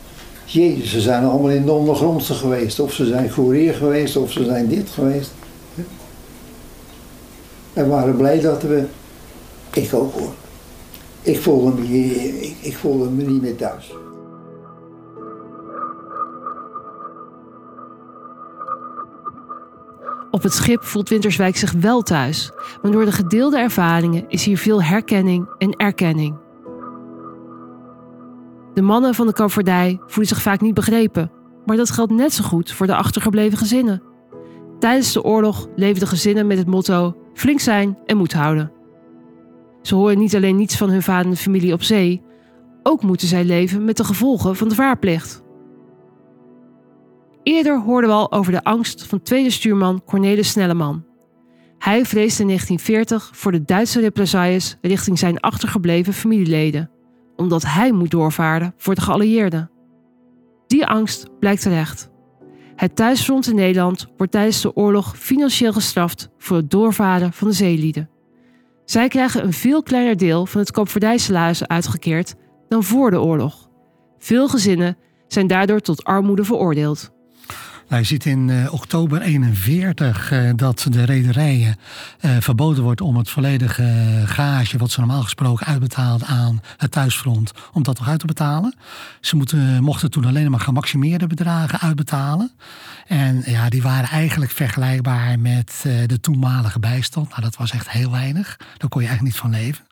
Jezus, 0.46 0.92
ze 0.92 1.02
zijn 1.02 1.24
allemaal 1.24 1.50
in 1.50 1.66
de 1.66 1.72
ondergrondse 1.72 2.34
geweest. 2.34 2.80
Of 2.80 2.94
ze 2.94 3.06
zijn 3.06 3.32
koerier 3.34 3.74
geweest, 3.74 4.18
of 4.18 4.32
ze 4.32 4.44
zijn 4.44 4.68
dit 4.68 4.90
geweest. 4.90 5.32
En 7.74 7.84
we 7.84 7.90
waren 7.90 8.16
blij 8.16 8.40
dat 8.40 8.62
we, 8.62 8.86
ik 9.74 9.94
ook 9.94 10.14
hoor, 10.14 10.34
ik 11.22 11.40
voelde 11.40 11.72
me, 11.72 11.88
ik, 12.42 12.56
ik 12.62 12.78
voelde 12.78 13.10
me 13.10 13.24
niet 13.24 13.42
meer 13.42 13.56
thuis. 13.56 13.94
Op 20.32 20.44
het 20.44 20.54
schip 20.54 20.84
voelt 20.84 21.10
Winterswijk 21.10 21.58
zich 21.58 21.72
wel 21.72 22.02
thuis, 22.02 22.52
maar 22.82 22.92
door 22.92 23.06
de 23.06 23.12
gedeelde 23.12 23.60
ervaringen 23.60 24.26
is 24.28 24.46
hier 24.46 24.58
veel 24.58 24.84
herkenning 24.84 25.50
en 25.58 25.72
erkenning. 25.72 26.38
De 28.74 28.82
mannen 28.82 29.16
van 29.16 29.28
de 29.28 29.34
koopvaardij 29.34 30.00
voelen 30.06 30.28
zich 30.28 30.42
vaak 30.42 30.62
niet 30.62 30.74
begrepen, 30.74 31.32
maar 31.66 31.78
dat 31.78 31.92
geldt 31.92 32.12
net 32.12 32.34
zo 32.34 32.44
goed 32.44 32.72
voor 32.72 32.88
de 32.88 32.96
achtergebleven 32.96 33.58
gezinnen. 33.58 34.04
Tijdens 34.80 35.14
de 35.14 35.24
oorlog 35.24 35.68
leefden 35.76 36.08
gezinnen 36.08 36.48
met 36.48 36.58
het 36.58 36.68
motto 36.68 37.16
flink 37.34 37.60
zijn 37.60 37.98
en 38.06 38.18
moed 38.18 38.34
houden. 38.34 38.72
Ze 39.82 39.96
horen 39.96 40.18
niet 40.18 40.36
alleen 40.36 40.56
niets 40.56 40.78
van 40.78 40.90
hun 40.90 41.04
vader 41.04 41.32
en 41.32 41.38
familie 41.38 41.74
op 41.74 41.84
zee, 41.84 42.22
ook 42.84 43.04
moeten 43.04 43.28
zij 43.28 43.44
leven 43.44 43.86
met 43.86 43.98
de 43.98 44.04
gevolgen 44.04 44.56
van 44.56 44.70
de 44.70 44.76
vaarplicht. 44.76 45.44
Eerder 47.44 47.82
hoorden 47.82 48.10
we 48.10 48.16
al 48.16 48.32
over 48.32 48.52
de 48.52 48.64
angst 48.64 49.06
van 49.06 49.22
tweede 49.22 49.50
stuurman 49.50 50.04
Cornelis 50.06 50.50
Snelleman. 50.50 51.06
Hij 51.78 52.06
vreesde 52.06 52.42
in 52.42 52.48
1940 52.48 53.30
voor 53.34 53.52
de 53.52 53.64
Duitse 53.64 54.00
represailles 54.00 54.78
richting 54.82 55.20
zijn 55.20 55.40
achtergebleven 55.40 56.14
familieleden, 56.14 56.92
omdat 57.36 57.66
hij 57.66 57.92
moet 57.92 58.12
doorvaarden 58.12 58.74
voor 58.78 58.96
de 58.96 59.02
geallieerden. 59.02 59.72
Die 60.68 60.86
angst 60.86 61.40
blijkt 61.40 61.62
terecht. 61.62 62.10
Het 62.76 62.96
thuisfront 62.96 63.48
in 63.48 63.56
Nederland 63.56 64.08
wordt 64.18 64.32
tijdens 64.32 64.62
de 64.62 64.76
oorlog 64.76 65.18
financieel 65.18 65.74
gestraft 65.74 66.30
voor 66.38 66.58
het 66.58 66.72
doorvaren 66.72 67.34
van 67.34 67.48
de 67.48 67.54
zeelieden. 67.54 68.10
Zij 68.86 69.08
krijgen 69.08 69.44
een 69.44 69.54
veel 69.54 69.84
kleiner 69.84 70.18
deel 70.18 70.46
van 70.46 70.62
het 70.62 70.72
koopvaardijsalaris 70.72 71.68
uitgekeerd 71.68 72.36
dan 72.68 72.84
voor 72.84 73.12
de 73.12 73.22
oorlog. 73.22 73.70
Veel 74.18 74.48
gezinnen 74.48 74.98
zijn 75.28 75.48
daardoor 75.48 75.80
tot 75.80 76.04
armoede 76.04 76.44
veroordeeld. 76.44 77.12
Je 77.98 78.04
ziet 78.04 78.26
in 78.26 78.48
uh, 78.48 78.74
oktober 78.74 79.22
41 79.22 80.32
uh, 80.32 80.52
dat 80.56 80.86
de 80.90 81.04
rederijen 81.04 81.76
uh, 82.22 82.32
verboden 82.40 82.84
wordt 82.84 83.02
om 83.02 83.18
het 83.18 83.30
volledige 83.30 84.24
gage, 84.26 84.78
wat 84.78 84.92
ze 84.92 85.00
normaal 85.00 85.22
gesproken 85.22 85.66
uitbetaalden 85.66 86.28
aan 86.28 86.62
het 86.78 86.92
thuisfront, 86.92 87.52
om 87.74 87.84
dat 87.84 87.96
toch 87.96 88.08
uit 88.08 88.20
te 88.20 88.26
betalen. 88.26 88.76
Ze 89.22 89.36
moeten, 89.36 89.84
mochten 89.84 90.12
toen 90.12 90.26
alleen 90.26 90.52
maar 90.52 90.60
gemaximeerde 90.60 91.28
bedragen 91.28 91.80
uitbetalen. 91.80 92.52
En 93.08 93.44
ja, 93.46 93.70
die 93.70 93.82
waren 93.82 94.10
eigenlijk 94.10 94.52
vergelijkbaar 94.52 95.40
met 95.40 95.80
de 96.06 96.20
toenmalige 96.22 96.80
bijstand. 96.80 97.30
Nou, 97.30 97.42
dat 97.42 97.56
was 97.56 97.72
echt 97.72 97.90
heel 97.90 98.12
weinig. 98.12 98.58
Daar 98.78 98.90
kon 98.90 99.02
je 99.02 99.08
eigenlijk 99.08 99.22
niet 99.22 99.52
van 99.52 99.62
leven. 99.62 99.86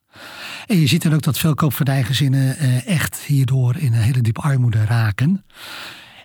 En 0.68 0.80
je 0.80 0.88
ziet 0.88 1.02
dan 1.02 1.14
ook 1.14 1.22
dat 1.22 1.38
veel 1.38 1.54
koopvaardijgezinnen 1.54 2.58
echt 2.86 3.18
hierdoor 3.18 3.78
in 3.78 3.94
een 3.94 4.02
hele 4.02 4.22
diepe 4.22 4.42
armoede 4.42 4.86
raken. 4.86 5.44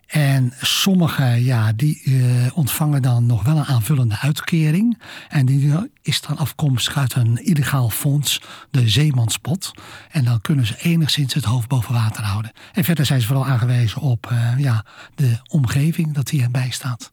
En 0.06 0.52
sommigen 0.61 1.44
ja, 1.44 1.73
die 1.73 2.02
uh, 2.04 2.46
ontvangen 2.54 3.02
dan 3.02 3.26
nog 3.26 3.42
wel 3.42 3.56
een 3.56 3.64
aanvullende 3.64 4.18
uitkering. 4.20 4.99
En 5.28 5.46
die 5.46 5.73
is 6.02 6.20
dan 6.20 6.37
afkomstig 6.37 6.96
uit 6.96 7.14
een 7.14 7.44
illegaal 7.44 7.90
fonds, 7.90 8.40
de 8.70 8.88
Zeemanspot. 8.88 9.70
En 10.11 10.25
dan 10.25 10.40
kunnen 10.40 10.66
ze 10.66 10.76
enigszins 10.78 11.34
het 11.34 11.44
hoofd 11.44 11.68
boven 11.68 11.94
water 11.94 12.25
houden. 12.25 12.52
En 12.73 12.84
verder 12.84 13.06
zijn 13.06 13.20
ze 13.20 13.26
vooral 13.26 13.46
aangewezen 13.46 14.00
op 14.00 14.30
uh, 14.32 14.58
ja, 14.58 14.84
de 15.14 15.38
omgeving 15.50 16.14
dat 16.14 16.28
hier 16.28 16.50
bij 16.50 16.70
staat. 16.70 17.12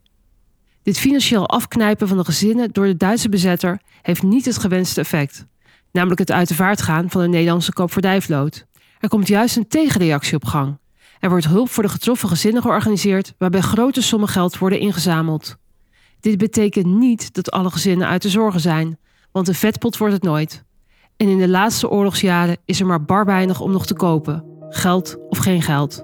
Dit 0.83 0.99
financieel 0.99 1.49
afknijpen 1.49 2.07
van 2.07 2.17
de 2.17 2.25
gezinnen 2.25 2.71
door 2.71 2.85
de 2.85 2.97
Duitse 2.97 3.29
bezetter 3.29 3.81
heeft 4.01 4.23
niet 4.23 4.45
het 4.45 4.57
gewenste 4.57 4.99
effect. 4.99 5.45
Namelijk 5.91 6.19
het 6.19 6.31
uit 6.31 6.47
de 6.47 6.55
vaart 6.55 6.81
gaan 6.81 7.09
van 7.09 7.21
de 7.21 7.27
Nederlandse 7.27 7.73
koopvaardijvloot. 7.73 8.65
Er 8.99 9.09
komt 9.09 9.27
juist 9.27 9.55
een 9.55 9.67
tegenreactie 9.67 10.35
op 10.35 10.45
gang. 10.45 10.77
Er 11.21 11.29
wordt 11.29 11.45
hulp 11.45 11.69
voor 11.69 11.83
de 11.83 11.89
getroffen 11.89 12.29
gezinnen 12.29 12.61
georganiseerd, 12.61 13.33
waarbij 13.37 13.61
grote 13.61 14.01
sommen 14.01 14.29
geld 14.29 14.57
worden 14.57 14.79
ingezameld. 14.79 15.55
Dit 16.19 16.37
betekent 16.37 16.85
niet 16.85 17.33
dat 17.33 17.51
alle 17.51 17.71
gezinnen 17.71 18.07
uit 18.07 18.21
de 18.21 18.29
zorgen 18.29 18.59
zijn, 18.59 18.97
want 19.31 19.47
een 19.47 19.53
vetpot 19.53 19.97
wordt 19.97 20.13
het 20.13 20.23
nooit. 20.23 20.63
En 21.17 21.27
in 21.27 21.37
de 21.37 21.49
laatste 21.49 21.89
oorlogsjaren 21.89 22.57
is 22.65 22.79
er 22.79 22.85
maar 22.85 23.03
bar 23.03 23.25
weinig 23.25 23.59
om 23.59 23.71
nog 23.71 23.85
te 23.85 23.93
kopen, 23.93 24.43
geld 24.69 25.17
of 25.29 25.37
geen 25.37 25.61
geld. 25.61 26.03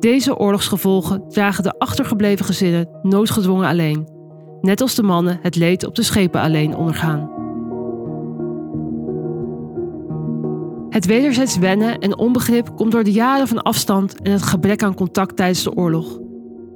Deze 0.00 0.36
oorlogsgevolgen 0.36 1.28
dragen 1.28 1.62
de 1.62 1.78
achtergebleven 1.78 2.44
gezinnen 2.44 2.88
noodgedwongen 3.02 3.68
alleen, 3.68 4.08
net 4.60 4.80
als 4.80 4.94
de 4.94 5.02
mannen 5.02 5.38
het 5.42 5.56
leed 5.56 5.86
op 5.86 5.94
de 5.94 6.02
schepen 6.02 6.40
alleen 6.40 6.76
ondergaan. 6.76 7.37
Het 10.88 11.06
wederzijds 11.06 11.58
wennen 11.58 11.98
en 11.98 12.18
onbegrip 12.18 12.76
komt 12.76 12.92
door 12.92 13.04
de 13.04 13.12
jaren 13.12 13.48
van 13.48 13.62
afstand 13.62 14.22
en 14.22 14.32
het 14.32 14.42
gebrek 14.42 14.82
aan 14.82 14.94
contact 14.94 15.36
tijdens 15.36 15.62
de 15.62 15.74
oorlog. 15.74 16.18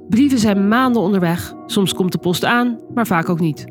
Brieven 0.09 0.39
zijn 0.39 0.67
maanden 0.67 1.01
onderweg, 1.01 1.53
soms 1.65 1.93
komt 1.93 2.11
de 2.11 2.17
post 2.17 2.45
aan, 2.45 2.79
maar 2.93 3.07
vaak 3.07 3.29
ook 3.29 3.39
niet. 3.39 3.65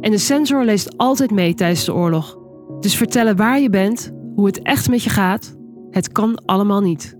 En 0.00 0.10
de 0.10 0.18
sensor 0.18 0.64
leest 0.64 0.96
altijd 0.96 1.30
mee 1.30 1.54
tijdens 1.54 1.84
de 1.84 1.94
oorlog. 1.94 2.38
Dus 2.80 2.96
vertellen 2.96 3.36
waar 3.36 3.60
je 3.60 3.70
bent, 3.70 4.12
hoe 4.34 4.46
het 4.46 4.62
echt 4.62 4.88
met 4.88 5.02
je 5.02 5.10
gaat, 5.10 5.56
het 5.90 6.12
kan 6.12 6.44
allemaal 6.44 6.80
niet. 6.80 7.16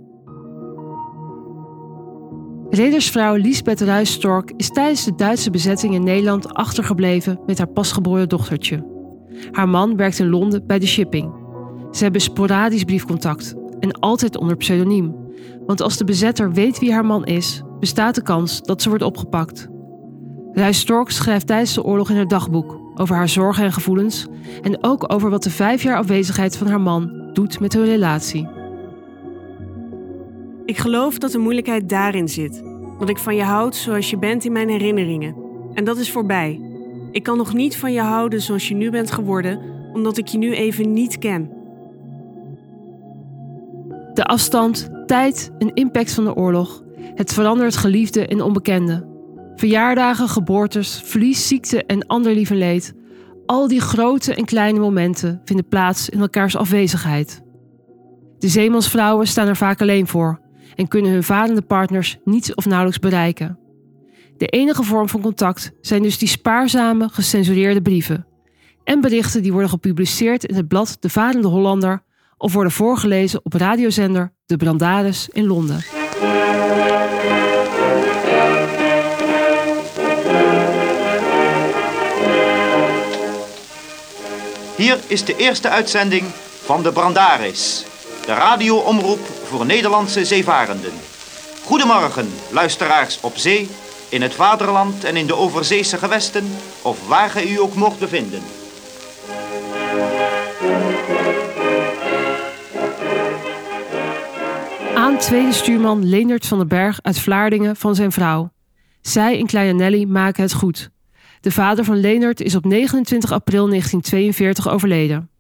Redersvrouw 2.71 3.35
Lisbeth 3.35 3.80
Ruijstork 3.80 4.52
is 4.56 4.68
tijdens 4.71 5.04
de 5.04 5.14
Duitse 5.14 5.50
bezetting 5.50 5.94
in 5.94 6.04
Nederland 6.04 6.54
achtergebleven 6.54 7.40
met 7.47 7.59
haar 7.59 7.68
pasgeboren 7.68 8.28
dochtertje. 8.28 8.87
Haar 9.50 9.68
man 9.68 9.97
werkt 9.97 10.18
in 10.18 10.28
Londen 10.28 10.66
bij 10.66 10.78
de 10.78 10.87
shipping. 10.87 11.43
Ze 11.94 12.02
hebben 12.02 12.20
sporadisch 12.20 12.84
briefcontact 12.84 13.54
en 13.80 13.92
altijd 13.92 14.36
onder 14.36 14.56
pseudoniem. 14.56 15.14
Want 15.66 15.80
als 15.80 15.96
de 15.96 16.04
bezetter 16.04 16.52
weet 16.52 16.78
wie 16.78 16.92
haar 16.92 17.04
man 17.04 17.24
is, 17.24 17.62
bestaat 17.80 18.14
de 18.14 18.22
kans 18.22 18.62
dat 18.62 18.82
ze 18.82 18.88
wordt 18.88 19.04
opgepakt. 19.04 19.68
Ruijs 20.52 20.78
Stork 20.78 21.10
schrijft 21.10 21.46
tijdens 21.46 21.74
de 21.74 21.82
oorlog 21.82 22.10
in 22.10 22.16
haar 22.16 22.28
dagboek 22.28 22.80
over 22.94 23.16
haar 23.16 23.28
zorgen 23.28 23.64
en 23.64 23.72
gevoelens 23.72 24.26
en 24.62 24.84
ook 24.84 25.12
over 25.12 25.30
wat 25.30 25.42
de 25.42 25.50
vijf 25.50 25.82
jaar 25.82 25.96
afwezigheid 25.96 26.56
van 26.56 26.66
haar 26.66 26.80
man 26.80 27.30
doet 27.32 27.60
met 27.60 27.72
hun 27.72 27.84
relatie. 27.84 28.48
Ik 30.64 30.78
geloof 30.78 31.18
dat 31.18 31.32
de 31.32 31.38
moeilijkheid 31.38 31.88
daarin 31.88 32.28
zit. 32.28 32.62
Dat 32.98 33.08
ik 33.08 33.18
van 33.18 33.36
je 33.36 33.42
houd 33.42 33.76
zoals 33.76 34.10
je 34.10 34.18
bent 34.18 34.44
in 34.44 34.52
mijn 34.52 34.68
herinneringen. 34.68 35.36
En 35.74 35.84
dat 35.84 35.96
is 35.96 36.10
voorbij. 36.10 36.60
Ik 37.10 37.22
kan 37.22 37.36
nog 37.36 37.52
niet 37.52 37.76
van 37.76 37.92
je 37.92 38.00
houden 38.00 38.42
zoals 38.42 38.68
je 38.68 38.74
nu 38.74 38.90
bent 38.90 39.10
geworden, 39.10 39.60
omdat 39.92 40.18
ik 40.18 40.26
je 40.26 40.38
nu 40.38 40.54
even 40.54 40.92
niet 40.92 41.18
ken. 41.18 41.53
De 44.14 44.25
afstand, 44.25 44.88
tijd 45.06 45.50
en 45.59 45.75
impact 45.75 46.12
van 46.12 46.25
de 46.25 46.35
oorlog. 46.35 46.83
Het 47.14 47.33
verandert 47.33 47.76
geliefde 47.76 48.26
en 48.26 48.42
onbekende. 48.42 49.12
Verjaardagen, 49.54 50.28
geboortes, 50.28 51.00
verlies, 51.04 51.49
ziekte 51.49 51.85
en 51.85 52.06
ander 52.06 52.35
lieve 52.35 52.54
leed. 52.54 52.94
Al 53.47 53.68
die 53.68 53.80
grote 53.80 54.35
en 54.35 54.44
kleine 54.44 54.78
momenten 54.78 55.40
vinden 55.44 55.68
plaats 55.68 56.09
in 56.09 56.21
elkaars 56.21 56.56
afwezigheid. 56.56 57.42
De 58.38 58.49
zeemansvrouwen 58.49 59.26
staan 59.26 59.49
er 59.49 59.56
vaak 59.56 59.80
alleen 59.80 60.06
voor 60.06 60.40
en 60.75 60.88
kunnen 60.88 61.12
hun 61.12 61.23
vadende 61.23 61.62
partners 61.62 62.18
niet 62.25 62.54
of 62.54 62.66
nauwelijks 62.66 62.99
bereiken. 62.99 63.59
De 64.37 64.47
enige 64.47 64.83
vorm 64.83 65.09
van 65.09 65.21
contact 65.21 65.73
zijn 65.80 66.02
dus 66.02 66.18
die 66.18 66.28
spaarzame, 66.28 67.09
gecensureerde 67.09 67.83
brieven. 67.83 68.26
En 68.85 69.00
berichten 69.00 69.42
die 69.42 69.52
worden 69.52 69.71
gepubliceerd 69.71 70.44
in 70.44 70.54
het 70.54 70.68
blad 70.68 70.97
De 71.00 71.09
Vadende 71.09 71.49
Hollander 71.49 72.03
of 72.36 72.52
worden 72.52 72.72
voorgelezen 72.72 73.40
op 73.42 73.52
radiozender 73.52 74.32
De 74.46 74.56
Brandaris 74.56 75.28
in 75.32 75.46
Londen. 75.46 75.84
Hier 84.76 84.98
is 85.06 85.24
de 85.24 85.36
eerste 85.36 85.68
uitzending 85.68 86.24
van 86.64 86.82
De 86.82 86.92
Brandaris, 86.92 87.84
de 88.26 88.34
radioomroep 88.34 89.20
voor 89.44 89.66
Nederlandse 89.66 90.24
zeevarenden. 90.24 90.92
Goedemorgen, 91.64 92.28
luisteraars 92.50 93.18
op 93.20 93.36
zee, 93.36 93.68
in 94.08 94.22
het 94.22 94.34
vaderland 94.34 95.04
en 95.04 95.16
in 95.16 95.26
de 95.26 95.36
overzeese 95.36 95.96
gewesten, 95.96 96.56
of 96.82 97.08
waar 97.08 97.30
ge 97.30 97.50
u 97.50 97.60
ook 97.60 97.74
mocht 97.74 97.98
bevinden. 97.98 98.42
Aan 105.04 105.18
tweede 105.18 105.52
stuurman 105.52 106.04
Leendert 106.08 106.46
van 106.46 106.58
den 106.58 106.68
Berg 106.68 107.02
uit 107.02 107.18
Vlaardingen 107.18 107.76
van 107.76 107.94
zijn 107.94 108.12
vrouw. 108.12 108.52
Zij 109.00 109.38
en 109.38 109.46
kleine 109.46 109.73
Nelly 109.73 110.04
maken 110.04 110.42
het 110.42 110.52
goed. 110.52 110.90
De 111.40 111.50
vader 111.50 111.84
van 111.84 112.00
Leendert 112.00 112.40
is 112.40 112.54
op 112.54 112.64
29 112.64 113.32
april 113.32 113.68
1942 113.68 114.68
overleden. 114.68 115.30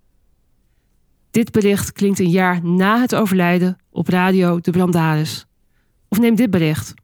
Dit 1.30 1.52
bericht 1.52 1.92
klinkt 1.92 2.18
een 2.18 2.30
jaar 2.30 2.64
na 2.64 3.00
het 3.00 3.14
overlijden 3.14 3.76
op 3.90 4.08
radio 4.08 4.60
De 4.60 4.70
Brandaris. 4.70 5.46
Of 6.08 6.18
neem 6.18 6.34
dit 6.34 6.50
bericht. 6.50 6.94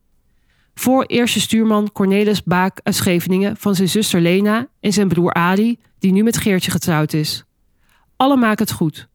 Voor 0.75 1.05
eerste 1.05 1.41
stuurman 1.41 1.93
Cornelis 1.93 2.43
Baak 2.43 2.81
uit 2.83 2.95
Scheveningen 2.95 3.57
van 3.57 3.75
zijn 3.75 3.89
zuster 3.89 4.21
Lena 4.21 4.67
en 4.81 4.93
zijn 4.93 5.09
broer 5.09 5.35
Adi, 5.35 5.79
die 5.99 6.13
nu 6.13 6.23
met 6.23 6.37
Geertje 6.37 6.71
getrouwd 6.71 7.13
is. 7.13 7.45
Alle 8.17 8.37
maken 8.37 8.65
het 8.65 8.75
goed. 8.75 9.10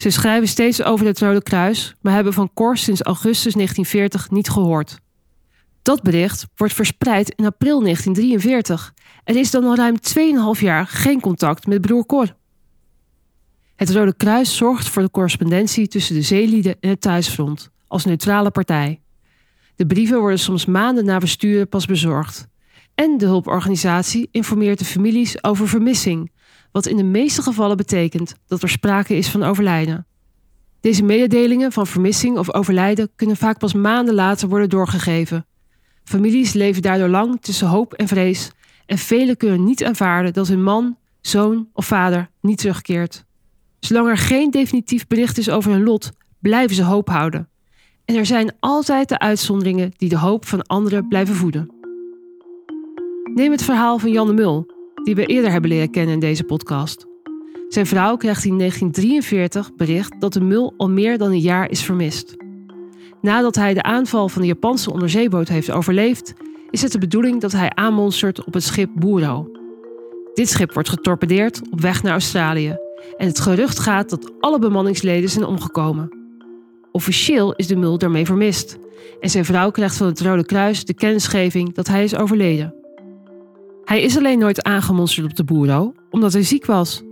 Ze 0.00 0.10
schrijven 0.10 0.48
steeds 0.48 0.82
over 0.82 1.06
het 1.06 1.18
Rode 1.18 1.42
Kruis, 1.42 1.94
maar 2.00 2.12
hebben 2.12 2.32
van 2.32 2.50
Cor 2.54 2.76
sinds 2.76 3.02
augustus 3.02 3.52
1940 3.52 4.30
niet 4.30 4.48
gehoord. 4.48 4.98
Dat 5.82 6.02
bericht 6.02 6.46
wordt 6.56 6.74
verspreid 6.74 7.30
in 7.30 7.44
april 7.44 7.80
1943. 7.80 8.94
Er 9.24 9.36
is 9.36 9.50
dan 9.50 9.64
al 9.64 9.76
ruim 9.76 9.96
2,5 10.56 10.60
jaar 10.60 10.86
geen 10.86 11.20
contact 11.20 11.66
met 11.66 11.80
broer 11.80 12.06
Cor. 12.06 12.36
Het 13.76 13.90
Rode 13.90 14.14
Kruis 14.16 14.56
zorgt 14.56 14.88
voor 14.88 15.02
de 15.02 15.10
correspondentie 15.10 15.88
tussen 15.88 16.14
de 16.14 16.22
zeelieden 16.22 16.76
en 16.80 16.88
het 16.88 17.00
thuisfront, 17.00 17.70
als 17.86 18.04
neutrale 18.04 18.50
partij. 18.50 19.00
De 19.76 19.86
brieven 19.86 20.18
worden 20.20 20.38
soms 20.38 20.64
maanden 20.64 21.04
na 21.04 21.20
versturen 21.20 21.68
pas 21.68 21.86
bezorgd. 21.86 22.48
En 22.94 23.18
de 23.18 23.26
hulporganisatie 23.26 24.28
informeert 24.30 24.78
de 24.78 24.84
families 24.84 25.44
over 25.44 25.68
vermissing, 25.68 26.30
wat 26.72 26.86
in 26.86 26.96
de 26.96 27.02
meeste 27.02 27.42
gevallen 27.42 27.76
betekent 27.76 28.34
dat 28.46 28.62
er 28.62 28.68
sprake 28.68 29.16
is 29.16 29.28
van 29.28 29.42
overlijden. 29.42 30.06
Deze 30.80 31.02
mededelingen 31.02 31.72
van 31.72 31.86
vermissing 31.86 32.38
of 32.38 32.54
overlijden 32.54 33.10
kunnen 33.16 33.36
vaak 33.36 33.58
pas 33.58 33.74
maanden 33.74 34.14
later 34.14 34.48
worden 34.48 34.68
doorgegeven. 34.68 35.46
Families 36.04 36.52
leven 36.52 36.82
daardoor 36.82 37.08
lang 37.08 37.40
tussen 37.40 37.68
hoop 37.68 37.92
en 37.92 38.08
vrees 38.08 38.50
en 38.86 38.98
velen 38.98 39.36
kunnen 39.36 39.64
niet 39.64 39.84
aanvaarden 39.84 40.32
dat 40.32 40.48
hun 40.48 40.62
man, 40.62 40.96
zoon 41.20 41.68
of 41.72 41.86
vader 41.86 42.30
niet 42.40 42.58
terugkeert. 42.58 43.24
Zolang 43.80 44.08
er 44.08 44.18
geen 44.18 44.50
definitief 44.50 45.06
bericht 45.06 45.38
is 45.38 45.50
over 45.50 45.70
hun 45.72 45.82
lot, 45.82 46.10
blijven 46.38 46.76
ze 46.76 46.82
hoop 46.82 47.08
houden. 47.08 47.48
En 48.04 48.16
er 48.16 48.26
zijn 48.26 48.52
altijd 48.60 49.08
de 49.08 49.18
uitzonderingen 49.18 49.92
die 49.96 50.08
de 50.08 50.18
hoop 50.18 50.46
van 50.46 50.62
anderen 50.62 51.08
blijven 51.08 51.34
voeden. 51.34 51.70
Neem 53.34 53.50
het 53.50 53.62
verhaal 53.62 53.98
van 53.98 54.10
Jan 54.10 54.26
de 54.26 54.32
Mul, 54.32 54.69
die 55.04 55.14
we 55.14 55.26
eerder 55.26 55.50
hebben 55.50 55.70
leren 55.70 55.90
kennen 55.90 56.14
in 56.14 56.20
deze 56.20 56.44
podcast. 56.44 57.06
Zijn 57.68 57.86
vrouw 57.86 58.16
krijgt 58.16 58.44
in 58.44 58.58
1943 58.58 59.74
bericht 59.76 60.20
dat 60.20 60.32
de 60.32 60.40
Mul 60.40 60.74
al 60.76 60.90
meer 60.90 61.18
dan 61.18 61.30
een 61.30 61.40
jaar 61.40 61.70
is 61.70 61.82
vermist. 61.82 62.36
Nadat 63.20 63.54
hij 63.54 63.74
de 63.74 63.82
aanval 63.82 64.28
van 64.28 64.42
de 64.42 64.48
Japanse 64.48 64.92
onderzeeboot 64.92 65.48
heeft 65.48 65.70
overleefd, 65.70 66.34
is 66.70 66.82
het 66.82 66.92
de 66.92 66.98
bedoeling 66.98 67.40
dat 67.40 67.52
hij 67.52 67.70
aanmonstert 67.74 68.44
op 68.44 68.54
het 68.54 68.62
schip 68.62 68.90
Buro. 68.94 69.50
Dit 70.34 70.48
schip 70.48 70.72
wordt 70.72 70.88
getorpedeerd 70.88 71.60
op 71.70 71.80
weg 71.80 72.02
naar 72.02 72.12
Australië 72.12 72.76
en 73.16 73.26
het 73.26 73.40
gerucht 73.40 73.78
gaat 73.78 74.10
dat 74.10 74.32
alle 74.40 74.58
bemanningsleden 74.58 75.30
zijn 75.30 75.44
omgekomen. 75.44 76.08
Officieel 76.92 77.54
is 77.54 77.66
de 77.66 77.76
mul 77.76 77.98
daarmee 77.98 78.26
vermist 78.26 78.78
en 79.20 79.30
zijn 79.30 79.44
vrouw 79.44 79.70
krijgt 79.70 79.96
van 79.96 80.06
het 80.06 80.20
Rode 80.20 80.44
Kruis 80.44 80.84
de 80.84 80.94
kennisgeving 80.94 81.74
dat 81.74 81.86
hij 81.86 82.04
is 82.04 82.16
overleden. 82.16 82.79
Hij 83.90 84.02
is 84.02 84.16
alleen 84.16 84.38
nooit 84.38 84.62
aangemonsterd 84.62 85.26
op 85.26 85.36
de 85.36 85.44
Buro 85.44 85.92
omdat 86.10 86.32
hij 86.32 86.42
ziek 86.42 86.66
was. 86.66 87.02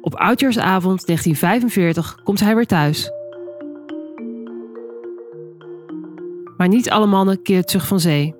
Op 0.00 0.14
oudjaarsavond 0.14 1.06
1945 1.06 2.20
komt 2.24 2.40
hij 2.40 2.54
weer 2.54 2.66
thuis. 2.66 3.10
Maar 6.56 6.68
niet 6.68 6.90
alle 6.90 7.06
mannen 7.06 7.42
keren 7.42 7.66
terug 7.66 7.86
van 7.86 8.00
zee. 8.00 8.34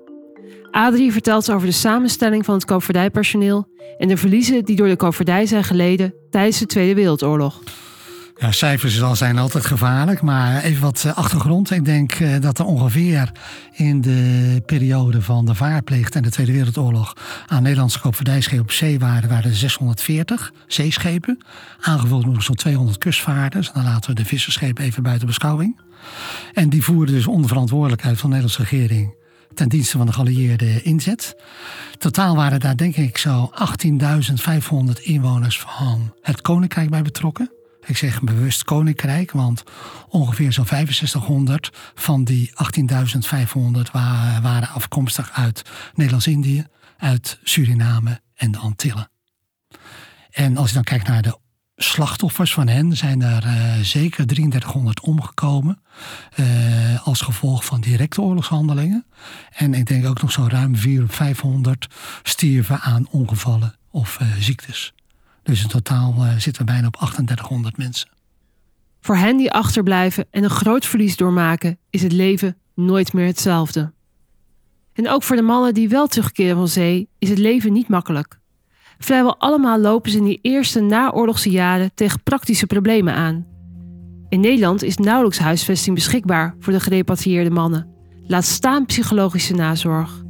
Adrie 0.71 1.11
vertelt 1.11 1.51
over 1.51 1.67
de 1.67 1.73
samenstelling 1.73 2.45
van 2.45 2.55
het 2.55 2.65
koopvaardijpersoneel 2.65 3.67
en 3.97 4.07
de 4.07 4.17
verliezen 4.17 4.65
die 4.65 4.75
door 4.75 4.87
de 4.87 4.95
koopvaardij 4.95 5.45
zijn 5.45 5.63
geleden 5.63 6.13
tijdens 6.29 6.59
de 6.59 6.65
Tweede 6.65 6.95
Wereldoorlog. 6.95 7.61
Ja, 8.39 8.51
cijfers 8.51 9.01
zijn 9.13 9.37
altijd 9.37 9.65
gevaarlijk, 9.65 10.21
maar 10.21 10.63
even 10.63 10.81
wat 10.81 11.03
eh, 11.05 11.17
achtergrond. 11.17 11.71
Ik 11.71 11.85
denk 11.85 12.13
eh, 12.13 12.39
dat 12.39 12.59
er 12.59 12.65
ongeveer 12.65 13.31
in 13.73 14.01
de 14.01 14.61
periode 14.65 15.21
van 15.21 15.45
de 15.45 15.55
vaarplicht 15.55 16.15
en 16.15 16.23
de 16.23 16.29
Tweede 16.29 16.51
Wereldoorlog 16.51 17.13
aan 17.47 17.63
Nederlandse 17.63 17.99
koopvaardijschepen 17.99 18.63
op 18.63 18.71
zee 18.71 18.99
waren, 18.99 19.29
waren 19.29 19.49
er 19.49 19.55
640 19.55 20.51
zeeschepen, 20.67 21.43
aangevuld 21.81 22.23
door 22.23 22.41
zo'n 22.41 22.55
200 22.55 22.97
kustvaarders. 22.97 23.71
Dan 23.71 23.83
laten 23.83 24.09
we 24.09 24.15
de 24.15 24.25
visserschepen 24.25 24.83
even 24.83 25.03
buiten 25.03 25.27
beschouwing. 25.27 25.79
En 26.53 26.69
die 26.69 26.83
voerden 26.83 27.15
dus 27.15 27.27
onder 27.27 27.47
verantwoordelijkheid 27.47 28.19
van 28.19 28.29
de 28.29 28.35
Nederlandse 28.35 28.75
regering 28.75 29.15
ten 29.53 29.69
dienste 29.69 29.97
van 29.97 30.05
de 30.05 30.13
geallieerde 30.13 30.81
inzet. 30.81 31.35
Totaal 31.97 32.35
waren 32.35 32.59
daar 32.59 32.77
denk 32.77 32.95
ik 32.95 33.17
zo 33.17 33.51
18.500 33.85 35.01
inwoners 35.01 35.59
van 35.59 36.13
het 36.21 36.41
Koninkrijk 36.41 36.89
bij 36.89 37.01
betrokken. 37.01 37.56
Ik 37.87 37.97
zeg 37.97 38.21
bewust 38.21 38.63
Koninkrijk, 38.63 39.31
want 39.31 39.63
ongeveer 40.09 40.51
zo'n 40.53 40.65
6500 40.65 41.69
van 41.95 42.23
die 42.23 42.51
18.500 42.51 43.91
waren 44.41 44.69
afkomstig 44.69 45.31
uit 45.31 45.61
Nederlands-Indië, 45.93 46.65
uit 46.97 47.39
Suriname 47.43 48.21
en 48.35 48.51
de 48.51 48.57
Antillen. 48.57 49.09
En 50.31 50.57
als 50.57 50.67
je 50.67 50.73
dan 50.73 50.83
kijkt 50.83 51.07
naar 51.07 51.21
de 51.21 51.37
slachtoffers 51.75 52.53
van 52.53 52.67
hen 52.67 52.97
zijn 52.97 53.21
er 53.21 53.45
uh, 53.45 53.73
zeker 53.81 54.27
3300 54.27 54.99
omgekomen. 54.99 55.81
Uh, 56.35 57.07
als 57.07 57.21
gevolg 57.21 57.65
van 57.65 57.81
directe 57.81 58.21
oorlogshandelingen. 58.21 59.05
En 59.51 59.73
ik 59.73 59.85
denk 59.85 60.05
ook 60.05 60.21
nog 60.21 60.31
zo 60.31 60.47
ruim 60.49 60.75
400 60.75 61.15
500 61.15 61.87
stierven 62.23 62.79
aan 62.79 63.07
ongevallen 63.09 63.75
of 63.91 64.19
uh, 64.21 64.27
ziektes. 64.39 64.93
Dus 65.47 65.61
in 65.61 65.67
totaal 65.67 66.15
zitten 66.37 66.65
we 66.65 66.71
bijna 66.71 66.87
op 66.87 66.95
3800 66.95 67.77
mensen. 67.77 68.09
Voor 69.01 69.15
hen 69.15 69.37
die 69.37 69.51
achterblijven 69.51 70.25
en 70.31 70.43
een 70.43 70.49
groot 70.49 70.85
verlies 70.85 71.17
doormaken, 71.17 71.77
is 71.89 72.01
het 72.01 72.11
leven 72.11 72.57
nooit 72.75 73.13
meer 73.13 73.25
hetzelfde. 73.25 73.93
En 74.93 75.09
ook 75.09 75.23
voor 75.23 75.35
de 75.35 75.41
mannen 75.41 75.73
die 75.73 75.89
wel 75.89 76.07
terugkeren 76.07 76.55
van 76.55 76.67
zee, 76.67 77.09
is 77.19 77.29
het 77.29 77.37
leven 77.37 77.73
niet 77.73 77.87
makkelijk. 77.87 78.39
Vrijwel 78.97 79.37
allemaal 79.37 79.79
lopen 79.79 80.11
ze 80.11 80.17
in 80.17 80.23
die 80.23 80.39
eerste 80.41 80.81
naoorlogse 80.81 81.49
jaren 81.49 81.91
tegen 81.93 82.23
praktische 82.23 82.65
problemen 82.65 83.13
aan. 83.13 83.45
In 84.29 84.39
Nederland 84.39 84.83
is 84.83 84.97
nauwelijks 84.97 85.39
huisvesting 85.39 85.95
beschikbaar 85.95 86.55
voor 86.59 86.73
de 86.73 86.79
gerepatrieerde 86.79 87.49
mannen. 87.49 87.87
Laat 88.23 88.45
staan 88.45 88.85
psychologische 88.85 89.53
nazorg. 89.53 90.23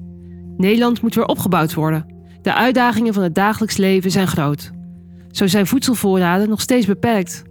Nederland 0.58 1.02
moet 1.02 1.16
weer 1.16 1.26
opgebouwd 1.26 1.74
worden. 1.74 2.16
De 2.42 2.54
uitdagingen 2.54 3.14
van 3.14 3.24
het 3.24 3.36
dagelijks 3.36 3.78
leven 3.78 4.12
zijn 4.12 4.28
groot. 4.28 4.76
Zo 5.38 5.48
zijn 5.48 5.68
voedselvoorraden 5.68 6.50
nog 6.50 6.62
steeds 6.62 6.86
beperkt. 6.86 7.44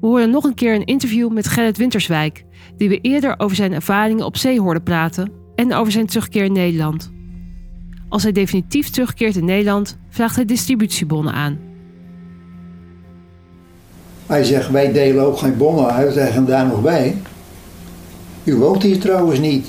We 0.00 0.06
horen 0.06 0.30
nog 0.30 0.44
een 0.44 0.54
keer 0.54 0.74
een 0.74 0.84
interview 0.84 1.32
met 1.32 1.48
Gerrit 1.48 1.76
Winterswijk, 1.76 2.44
die 2.76 2.88
we 2.88 3.00
eerder 3.00 3.34
over 3.38 3.56
zijn 3.56 3.72
ervaringen 3.72 4.24
op 4.24 4.36
zee 4.36 4.60
hoorden 4.60 4.82
praten 4.82 5.32
en 5.54 5.74
over 5.74 5.92
zijn 5.92 6.06
terugkeer 6.06 6.44
in 6.44 6.52
Nederland. 6.52 7.12
Als 8.08 8.22
hij 8.22 8.32
definitief 8.32 8.90
terugkeert 8.90 9.36
in 9.36 9.44
Nederland, 9.44 9.98
vraagt 10.08 10.36
hij 10.36 10.44
distributiebonnen 10.44 11.32
aan. 11.32 11.58
Hij 14.26 14.44
zegt, 14.44 14.70
wij 14.70 14.92
delen 14.92 15.26
ook 15.26 15.38
geen 15.38 15.56
bonnen 15.56 15.92
uit, 15.92 16.12
zeggen 16.12 16.46
daar 16.46 16.66
nog 16.66 16.82
bij. 16.82 17.16
U 18.44 18.54
woont 18.56 18.82
hier 18.82 18.98
trouwens 18.98 19.38
niet. 19.38 19.66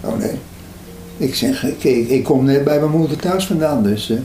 Oh 0.00 0.18
nee. 0.18 0.34
Ik 1.16 1.34
zeg, 1.34 1.64
ik, 1.64 1.84
ik 2.08 2.24
kom 2.24 2.44
net 2.44 2.64
bij 2.64 2.78
mijn 2.78 2.90
moeder 2.90 3.16
thuis 3.16 3.46
vandaan. 3.46 3.82
Dus 3.82 4.10
uh, 4.10 4.18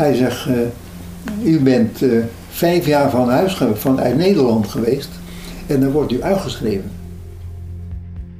hij 0.00 0.14
zegt, 0.14 0.46
uh, 0.48 1.52
u 1.52 1.60
bent 1.60 2.02
uh, 2.02 2.24
vijf 2.48 2.86
jaar 2.86 3.10
van 3.10 3.28
huis 3.28 3.62
vanuit 3.74 4.16
Nederland 4.16 4.68
geweest. 4.68 5.08
En 5.66 5.80
dan 5.80 5.90
wordt 5.90 6.12
u 6.12 6.22
uitgeschreven. 6.22 6.90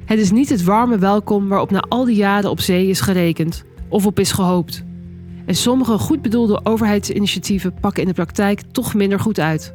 Het 0.05 0.19
is 0.19 0.31
niet 0.31 0.49
het 0.49 0.63
warme 0.63 0.97
welkom 0.97 1.47
waarop 1.47 1.71
na 1.71 1.79
al 1.79 2.05
die 2.05 2.15
jaren 2.15 2.49
op 2.49 2.59
zee 2.59 2.87
is 2.87 3.01
gerekend 3.01 3.63
of 3.89 4.05
op 4.05 4.19
is 4.19 4.31
gehoopt. 4.31 4.83
En 5.45 5.55
sommige 5.55 5.97
goed 5.97 6.21
bedoelde 6.21 6.65
overheidsinitiatieven 6.65 7.73
pakken 7.73 8.01
in 8.01 8.07
de 8.07 8.13
praktijk 8.13 8.61
toch 8.71 8.93
minder 8.93 9.19
goed 9.19 9.39
uit. 9.39 9.73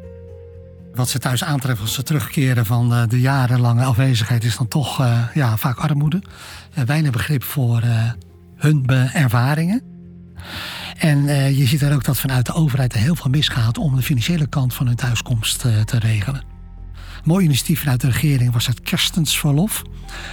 Wat 0.94 1.08
ze 1.08 1.18
thuis 1.18 1.44
aantreffen 1.44 1.84
als 1.84 1.94
ze 1.94 2.02
terugkeren 2.02 2.66
van 2.66 2.92
eh, 2.92 3.02
de 3.08 3.20
jarenlange 3.20 3.84
afwezigheid 3.84 4.44
is 4.44 4.56
dan 4.56 4.68
toch 4.68 5.00
uh, 5.00 5.18
ja, 5.34 5.56
vaak 5.56 5.78
armoede. 5.78 6.22
Uh, 6.78 6.84
weinig 6.84 7.10
begrip 7.10 7.42
voor 7.42 7.82
hun 8.56 8.86
ervaringen. 9.12 9.82
En 10.98 11.24
je 11.54 11.66
ziet 11.66 11.82
er 11.82 11.94
ook 11.94 12.04
dat 12.04 12.18
vanuit 12.18 12.46
de 12.46 12.52
overheid 12.52 12.94
er 12.94 13.00
heel 13.00 13.16
veel 13.16 13.30
misgaat 13.30 13.78
om 13.78 13.96
de 13.96 14.02
financiële 14.02 14.46
kant 14.46 14.74
van 14.74 14.86
hun 14.86 14.96
thuiskomst 14.96 15.58
te 15.60 15.98
regelen. 15.98 16.42
Mooi 17.24 17.44
initiatief 17.44 17.80
vanuit 17.80 18.00
de 18.00 18.10
regering 18.10 18.52
was 18.52 18.66
het 18.66 18.80
kerstensverlof. 18.80 19.82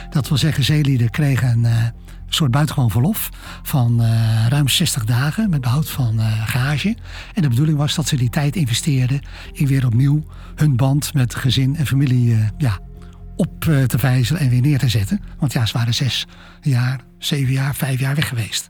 Dat 0.10 0.28
wil 0.28 0.38
zeggen, 0.38 0.63
zeelieden 0.63 1.10
kregen 1.10 1.63
een 1.63 1.91
soort 2.30 2.52
buitengewoon 2.52 2.91
verlof 2.91 3.30
van 3.63 4.02
ruim 4.49 4.67
60 4.67 5.06
dagen 5.06 5.49
met 5.49 5.62
behoud 5.62 5.89
van 5.89 6.19
gage. 6.45 6.97
En 7.34 7.41
de 7.41 7.49
bedoeling 7.49 7.78
was 7.78 7.95
dat 7.95 8.08
ze 8.08 8.15
die 8.15 8.30
tijd 8.30 8.56
investeerden 8.56 9.21
in 9.52 9.67
weer 9.67 9.86
opnieuw 9.86 10.23
hun 10.56 10.76
band 10.76 11.13
met 11.13 11.36
gezin 11.36 11.76
en 11.76 11.86
familie 11.86 12.38
ja, 12.58 12.80
op 13.36 13.60
te 13.88 13.99
vijzelen 13.99 14.41
en 14.41 14.49
weer 14.49 14.62
neer 14.62 14.80
te 14.80 14.89
zetten. 14.89 15.21
Want 15.39 15.54
ja, 15.54 15.65
ze 15.65 15.78
waren 15.78 15.93
zes 15.93 16.28
jaar, 16.62 16.99
zeven 17.17 17.54
jaar, 17.54 17.76
vijf 17.76 17.99
jaar 17.99 18.15
weg 18.15 18.28
geweest. 18.28 18.69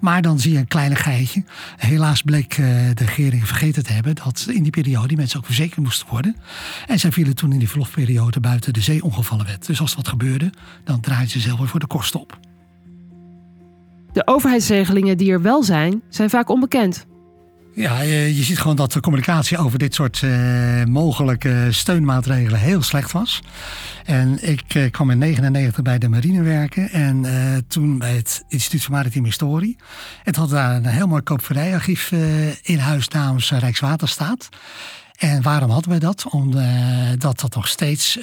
Maar 0.00 0.22
dan 0.22 0.38
zie 0.38 0.52
je 0.52 0.58
een 0.58 0.68
kleine 0.68 0.94
geitje. 0.94 1.44
Helaas 1.76 2.22
bleek 2.22 2.56
de 2.56 3.04
regering 3.04 3.46
vergeten 3.46 3.84
te 3.84 3.92
hebben 3.92 4.14
dat 4.14 4.46
in 4.50 4.62
die 4.62 4.72
periode 4.72 5.08
die 5.08 5.16
mensen 5.16 5.38
ook 5.38 5.44
verzekerd 5.44 5.84
moesten 5.84 6.08
worden. 6.08 6.36
En 6.86 6.98
zij 6.98 7.12
vielen 7.12 7.34
toen 7.34 7.52
in 7.52 7.58
die 7.58 7.68
verlofperiode 7.68 8.40
buiten 8.40 8.72
de 8.72 8.80
zeeongevallenwet. 8.80 9.66
Dus 9.66 9.80
als 9.80 9.96
dat 9.96 10.08
gebeurde, 10.08 10.52
dan 10.84 11.00
draaiden 11.00 11.30
ze 11.30 11.40
zelf 11.40 11.58
weer 11.58 11.68
voor 11.68 11.80
de 11.80 11.86
kosten 11.86 12.20
op. 12.20 12.38
De 14.12 14.26
overheidsregelingen 14.26 15.16
die 15.16 15.32
er 15.32 15.42
wel 15.42 15.62
zijn, 15.62 16.02
zijn 16.08 16.30
vaak 16.30 16.48
onbekend. 16.48 17.06
Ja, 17.78 18.00
je 18.00 18.42
ziet 18.42 18.58
gewoon 18.58 18.76
dat 18.76 18.92
de 18.92 19.00
communicatie 19.00 19.58
over 19.58 19.78
dit 19.78 19.94
soort 19.94 20.22
uh, 20.22 20.84
mogelijke 20.84 21.66
steunmaatregelen 21.70 22.60
heel 22.60 22.82
slecht 22.82 23.12
was. 23.12 23.42
En 24.04 24.48
ik 24.48 24.74
uh, 24.74 24.90
kwam 24.90 25.10
in 25.10 25.20
1999 25.20 25.82
bij 25.82 25.98
de 25.98 26.08
marine 26.08 26.42
werken 26.42 26.90
en 26.90 27.24
uh, 27.24 27.56
toen 27.68 27.98
bij 27.98 28.14
het 28.14 28.44
Instituut 28.48 28.82
voor 28.82 28.94
Maritime 28.94 29.26
Historie. 29.26 29.76
Het 30.22 30.36
had 30.36 30.50
daar 30.50 30.76
een 30.76 30.86
heel 30.86 31.06
mooi 31.06 31.22
koopvaardijarchief 31.22 32.12
in 32.62 32.78
huis 32.78 33.08
namens 33.08 33.50
Rijkswaterstaat. 33.50 34.48
En 35.16 35.42
waarom 35.42 35.70
hadden 35.70 35.92
we 35.92 35.98
dat? 35.98 36.26
Omdat 36.30 37.20
dat 37.20 37.40
dat 37.40 37.54
nog 37.54 37.68
steeds 37.68 38.18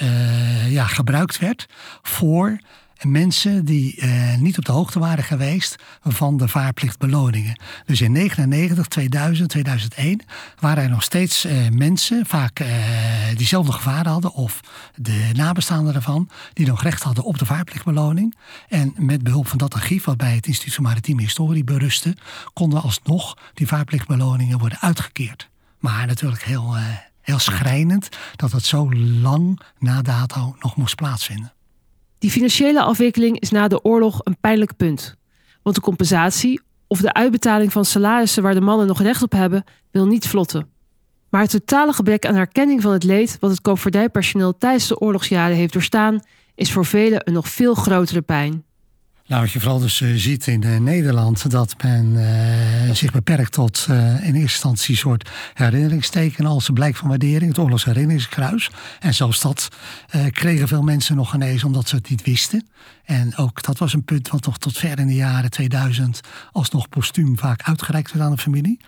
ja, 0.70 0.86
gebruikt 0.86 1.40
werd 1.40 1.66
voor 2.02 2.60
mensen 3.02 3.66
die 3.66 3.96
eh, 3.96 4.38
niet 4.38 4.58
op 4.58 4.66
de 4.66 4.72
hoogte 4.72 5.00
waren 5.00 5.24
geweest 5.24 5.76
van 6.02 6.38
de 6.38 6.48
vaarplichtbeloningen. 6.48 7.60
Dus 7.86 8.02
in 8.02 8.12
99, 8.12 8.88
2000, 8.88 9.50
2001 9.50 10.22
waren 10.60 10.84
er 10.84 10.90
nog 10.90 11.04
steeds 11.04 11.46
eh, 11.46 11.70
mensen, 11.70 12.26
vaak 12.26 12.60
eh, 12.60 12.68
diezelfde 13.36 13.72
gevaren 13.72 14.12
hadden 14.12 14.34
of 14.34 14.60
de 14.96 15.30
nabestaanden 15.34 15.96
ervan, 15.96 16.30
die 16.54 16.68
nog 16.68 16.84
recht 16.84 17.04
hadden 17.04 17.24
op 17.24 17.38
de 17.38 17.46
vaarplichtbeloning. 17.46 18.36
En 18.70 18.94
met 18.98 19.24
behulp 19.24 19.48
van 19.48 19.58
dat 19.58 19.74
archief, 19.74 20.04
wat 20.04 20.18
bij 20.18 20.36
het 20.36 20.48
Instituut 20.48 20.74
voor 20.74 20.84
Maritieme 20.84 21.22
Historie 21.22 21.64
berustte, 21.64 22.18
konden 22.54 22.82
alsnog 22.82 23.38
die 23.54 23.68
vaarplichtbeloningen 23.68 24.58
worden 24.58 24.80
uitgekeerd. 24.82 25.50
Maar 25.80 26.08
natuurlijk 26.08 26.44
heel, 26.44 26.76
eh, 26.76 26.84
heel 27.22 27.40
schrijnend 27.40 28.10
dat 28.36 28.52
het 28.52 28.66
zo 28.66 28.94
lang 28.96 29.62
na 29.80 30.02
dato 30.02 30.56
nog 30.60 30.76
moest 30.76 30.96
plaatsvinden. 30.96 31.55
Die 32.18 32.32
financiële 32.32 32.82
afwikkeling 32.82 33.40
is 33.40 33.50
na 33.50 33.68
de 33.68 33.84
oorlog 33.84 34.22
een 34.24 34.38
pijnlijk 34.40 34.76
punt. 34.76 35.16
Want 35.64 35.76
de 35.76 35.82
compensatie 35.82 36.62
of 36.88 37.00
de 37.00 37.14
uitbetaling 37.14 37.72
van 37.72 37.86
salarissen 37.86 38.44
waar 38.44 38.54
de 38.54 38.62
mannen 38.62 38.88
nog 38.88 39.02
recht 39.02 39.22
op 39.22 39.32
hebben, 39.32 39.64
wil 39.92 40.08
niet 40.08 40.28
vlotten. 40.28 40.70
Maar 41.30 41.42
het 41.42 41.52
totale 41.52 41.94
gebrek 41.94 42.26
aan 42.26 42.36
herkenning 42.36 42.82
van 42.82 42.92
het 42.92 43.04
leed 43.04 43.38
wat 43.40 43.50
het 43.50 43.62
koopvaardijpersoneel 43.62 44.58
tijdens 44.58 44.88
de 44.88 45.00
oorlogsjaren 45.00 45.56
heeft 45.56 45.74
doorstaan, 45.74 46.20
is 46.56 46.72
voor 46.72 46.86
velen 46.86 47.22
een 47.28 47.34
nog 47.34 47.50
veel 47.50 47.74
grotere 47.74 48.22
pijn. 48.22 48.64
Nou, 49.28 49.42
wat 49.42 49.52
je 49.52 49.60
vooral 49.60 49.80
dus 49.80 50.00
uh, 50.00 50.16
ziet 50.16 50.48
in 50.48 50.66
uh, 50.66 50.78
Nederland, 50.78 51.52
dat 51.52 51.76
men 51.84 52.06
uh, 52.06 52.96
zich 52.96 53.12
beperkt 53.12 53.52
tot 53.52 53.86
in 53.90 53.96
eerste 54.22 54.40
instantie 54.40 54.92
een 54.92 55.00
soort 55.00 55.30
herinneringsteken 55.54 56.46
als 56.46 56.70
blijk 56.74 56.96
van 56.96 57.08
waardering, 57.08 57.48
het 57.48 57.60
oorlogsherinneringskruis. 57.60 58.70
En 59.00 59.14
zelfs 59.14 59.42
dat 59.42 59.68
kregen 60.32 60.68
veel 60.68 60.82
mensen 60.82 61.16
nog 61.16 61.34
ineens 61.34 61.64
omdat 61.64 61.88
ze 61.88 61.96
het 61.96 62.10
niet 62.10 62.24
wisten. 62.24 62.68
En 63.06 63.38
ook 63.38 63.64
dat 63.64 63.78
was 63.78 63.94
een 63.94 64.04
punt 64.04 64.30
wat 64.30 64.46
nog 64.46 64.58
tot 64.58 64.78
ver 64.78 65.00
in 65.00 65.08
de 65.08 65.16
jaren 65.16 65.50
2000 65.50 66.22
alsnog 66.52 66.90
postuum 66.90 67.38
vaak 67.38 67.62
uitgereikt 67.64 68.12
werd 68.12 68.26
aan 68.26 68.32
de 68.32 68.42
familie. 68.42 68.80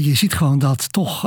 Je 0.00 0.14
ziet 0.14 0.34
gewoon 0.34 0.58
dat 0.58 0.92
toch 0.92 1.20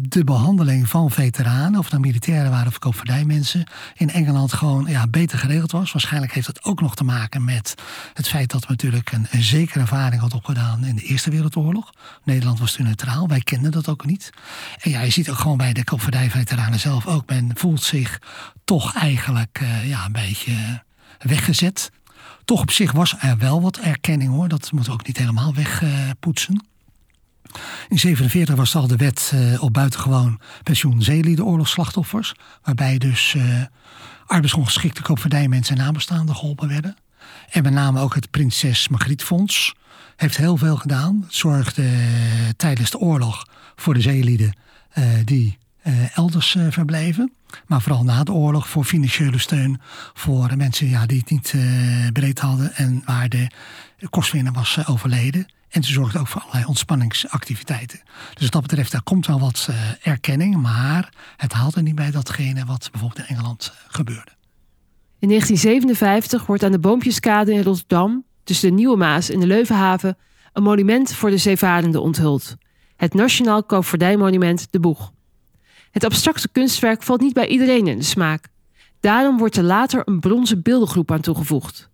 de 0.00 0.24
behandeling 0.24 0.88
van 0.88 1.10
veteranen, 1.10 1.78
of 1.78 1.90
nou 1.90 2.02
militairen 2.02 2.50
waren 2.50 2.66
of 2.66 2.78
koopvaardijmensen, 2.78 3.64
in 3.96 4.10
Engeland 4.10 4.52
gewoon 4.52 4.86
ja, 4.88 5.06
beter 5.06 5.38
geregeld 5.38 5.72
was. 5.72 5.92
Waarschijnlijk 5.92 6.32
heeft 6.32 6.46
dat 6.46 6.64
ook 6.64 6.80
nog 6.80 6.94
te 6.94 7.04
maken 7.04 7.31
met 7.40 7.74
het 8.12 8.28
feit 8.28 8.50
dat 8.50 8.60
we 8.60 8.66
natuurlijk 8.70 9.12
een, 9.12 9.26
zekere 9.42 9.80
ervaring 9.80 10.20
had 10.20 10.34
opgedaan 10.34 10.84
in 10.84 10.96
de 10.96 11.02
Eerste 11.02 11.30
Wereldoorlog. 11.30 11.92
Nederland 12.24 12.58
was 12.58 12.72
toen 12.72 12.84
neutraal, 12.84 13.28
wij 13.28 13.40
kenden 13.40 13.70
dat 13.70 13.88
ook 13.88 14.04
niet. 14.04 14.30
En 14.80 14.90
ja, 14.90 15.00
je 15.00 15.10
ziet 15.10 15.30
ook 15.30 15.38
gewoon 15.38 15.56
bij 15.56 15.72
de 15.72 15.84
koopvaardijveteranen 15.84 16.80
zelf 16.80 17.06
ook, 17.06 17.28
men 17.28 17.50
voelt 17.54 17.82
zich 17.82 18.18
toch 18.64 18.94
eigenlijk 18.94 19.60
uh, 19.62 19.88
ja, 19.88 20.04
een 20.04 20.12
beetje 20.12 20.82
weggezet. 21.18 21.90
Toch 22.44 22.60
op 22.60 22.70
zich 22.70 22.92
was 22.92 23.14
er 23.18 23.38
wel 23.38 23.62
wat 23.62 23.78
erkenning 23.78 24.30
hoor, 24.30 24.48
dat 24.48 24.72
moeten 24.72 24.92
we 24.92 24.98
ook 24.98 25.06
niet 25.06 25.16
helemaal 25.16 25.54
wegpoetsen. 25.54 26.70
In 27.52 27.98
1947 27.98 28.54
was 28.54 28.74
al 28.76 28.86
de 28.86 28.96
wet 28.96 29.32
uh, 29.34 29.62
op 29.62 29.72
buitengewoon 29.72 30.40
pensioen 30.62 31.02
zeelieden 31.02 31.44
oorlogsslachtoffers. 31.44 32.34
Waarbij 32.62 32.98
dus 32.98 33.34
uh, 33.34 33.62
arbeidsongeschikte 34.26 35.02
koopvaardijmensen 35.02 35.76
en 35.76 35.84
nabestaanden 35.84 36.36
geholpen 36.36 36.68
werden. 36.68 36.96
En 37.52 37.62
met 37.62 37.72
name 37.72 38.00
ook 38.00 38.14
het 38.14 38.30
Prinses 38.30 38.88
Margriet 38.88 39.22
Fonds 39.22 39.74
heeft 40.16 40.36
heel 40.36 40.56
veel 40.56 40.76
gedaan. 40.76 41.24
Zorgde 41.28 41.82
uh, 41.82 41.98
tijdens 42.56 42.90
de 42.90 42.98
oorlog 42.98 43.46
voor 43.76 43.94
de 43.94 44.00
zeelieden 44.00 44.56
die 45.24 45.58
elders 46.14 46.56
verbleven. 46.68 47.32
Maar 47.66 47.82
vooral 47.82 48.04
na 48.04 48.24
de 48.24 48.32
oorlog 48.32 48.68
voor 48.68 48.84
financiële 48.84 49.38
steun 49.38 49.80
voor 50.14 50.56
mensen 50.56 50.88
ja, 50.88 51.06
die 51.06 51.18
het 51.18 51.30
niet 51.30 51.54
breed 52.12 52.38
hadden 52.38 52.74
en 52.74 53.02
waar 53.04 53.28
de 53.28 53.48
kostwinner 54.10 54.52
was 54.52 54.86
overleden. 54.86 55.46
En 55.68 55.82
ze 55.82 55.92
zorgt 55.92 56.16
ook 56.16 56.28
voor 56.28 56.40
allerlei 56.40 56.64
ontspanningsactiviteiten. 56.64 58.00
Dus 58.34 58.42
wat 58.42 58.52
dat 58.52 58.62
betreft, 58.62 58.92
daar 58.92 59.02
komt 59.02 59.26
wel 59.26 59.40
wat 59.40 59.68
erkenning. 60.02 60.56
Maar 60.56 61.08
het 61.36 61.52
haalt 61.52 61.74
er 61.74 61.82
niet 61.82 61.94
bij 61.94 62.10
datgene 62.10 62.64
wat 62.64 62.88
bijvoorbeeld 62.90 63.28
in 63.28 63.36
Engeland 63.36 63.72
gebeurde. 63.88 64.30
In 65.22 65.28
1957 65.28 66.46
wordt 66.46 66.62
aan 66.62 66.72
de 66.72 66.78
Boompjeskade 66.78 67.52
in 67.52 67.62
Rotterdam, 67.62 68.24
tussen 68.44 68.68
de 68.68 68.74
Nieuwe 68.74 68.96
Maas 68.96 69.30
en 69.30 69.40
de 69.40 69.46
Leuvenhaven, 69.46 70.16
een 70.52 70.62
monument 70.62 71.14
voor 71.14 71.30
de 71.30 71.36
zeevarenden 71.36 72.02
onthuld. 72.02 72.56
Het 72.96 73.14
Nationaal 73.14 73.64
Koopvaardijmonument 73.64 74.66
De 74.70 74.80
Boeg. 74.80 75.12
Het 75.90 76.04
abstracte 76.04 76.48
kunstwerk 76.52 77.02
valt 77.02 77.20
niet 77.20 77.32
bij 77.32 77.46
iedereen 77.46 77.86
in 77.86 77.98
de 77.98 78.04
smaak. 78.04 78.48
Daarom 79.00 79.38
wordt 79.38 79.56
er 79.56 79.62
later 79.62 80.02
een 80.04 80.20
bronzen 80.20 80.62
beeldengroep 80.62 81.10
aan 81.10 81.20
toegevoegd. 81.20 81.90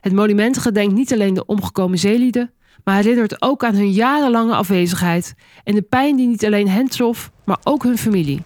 Het 0.00 0.12
monument 0.12 0.58
gedenkt 0.58 0.94
niet 0.94 1.12
alleen 1.12 1.34
de 1.34 1.46
omgekomen 1.46 1.98
zeelieden, 1.98 2.52
maar 2.84 2.96
herinnert 2.96 3.42
ook 3.42 3.64
aan 3.64 3.74
hun 3.74 3.92
jarenlange 3.92 4.54
afwezigheid 4.54 5.34
en 5.64 5.74
de 5.74 5.82
pijn 5.82 6.16
die 6.16 6.28
niet 6.28 6.44
alleen 6.44 6.68
hen 6.68 6.88
trof, 6.88 7.30
maar 7.44 7.58
ook 7.62 7.82
hun 7.82 7.98
familie. 7.98 8.42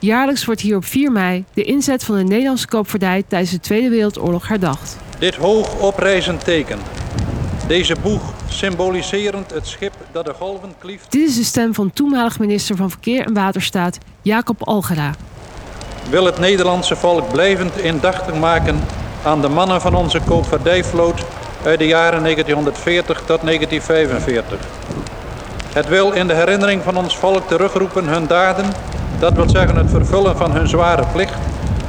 Jaarlijks 0.00 0.44
wordt 0.44 0.60
hier 0.60 0.76
op 0.76 0.84
4 0.84 1.12
mei 1.12 1.44
de 1.54 1.62
inzet 1.62 2.04
van 2.04 2.16
de 2.16 2.22
Nederlandse 2.22 2.66
koopvaardij 2.66 3.24
tijdens 3.28 3.50
de 3.50 3.60
Tweede 3.60 3.88
Wereldoorlog 3.88 4.48
herdacht. 4.48 4.96
Dit 5.18 5.34
hoog 5.34 5.78
oprijzend 5.78 6.44
teken, 6.44 6.78
deze 7.66 7.96
boeg 8.02 8.22
symboliserend 8.48 9.50
het 9.50 9.66
schip 9.66 9.92
dat 10.12 10.24
de 10.24 10.32
golven 10.32 10.74
klieft. 10.78 11.12
Dit 11.12 11.28
is 11.28 11.36
de 11.36 11.44
stem 11.44 11.74
van 11.74 11.92
toenmalig 11.92 12.38
minister 12.38 12.76
van 12.76 12.90
Verkeer 12.90 13.26
en 13.26 13.34
Waterstaat 13.34 13.98
Jacob 14.22 14.62
Algera. 14.62 15.14
Wil 16.10 16.24
het 16.24 16.38
Nederlandse 16.38 16.96
volk 16.96 17.32
blijvend 17.32 17.78
indachtig 17.78 18.34
maken 18.34 18.80
aan 19.24 19.40
de 19.40 19.48
mannen 19.48 19.80
van 19.80 19.94
onze 19.94 20.20
koopvaardijvloot 20.20 21.24
uit 21.64 21.78
de 21.78 21.86
jaren 21.86 22.22
1940 22.22 23.22
tot 23.26 23.40
1945. 23.42 24.58
Het 25.72 25.88
wil 25.88 26.12
in 26.12 26.26
de 26.26 26.34
herinnering 26.34 26.82
van 26.82 26.96
ons 26.96 27.16
volk 27.16 27.48
terugroepen 27.48 28.04
hun 28.04 28.26
daden, 28.26 28.66
dat 29.18 29.32
wil 29.32 29.48
zeggen 29.48 29.76
het 29.76 29.90
vervullen 29.90 30.36
van 30.36 30.52
hun 30.52 30.68
zware 30.68 31.04
plicht, 31.12 31.38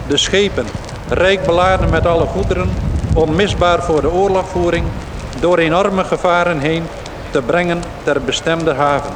de 0.07 0.17
schepen, 0.17 0.65
rijk 1.09 1.45
beladen 1.45 1.89
met 1.89 2.05
alle 2.05 2.25
goederen, 2.25 2.69
onmisbaar 3.13 3.83
voor 3.83 4.01
de 4.01 4.11
oorlogvoering, 4.11 4.85
door 5.39 5.57
enorme 5.57 6.03
gevaren 6.03 6.59
heen 6.59 6.83
te 7.31 7.41
brengen 7.41 7.83
ter 8.03 8.21
bestemde 8.21 8.73
haven. 8.73 9.13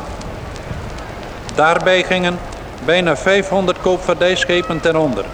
Daarbij 1.55 2.03
gingen 2.03 2.39
bijna 2.85 3.15
500 3.15 3.81
koopvaardijschepen 3.81 4.79
ten 4.79 4.95
onder, 4.95 5.25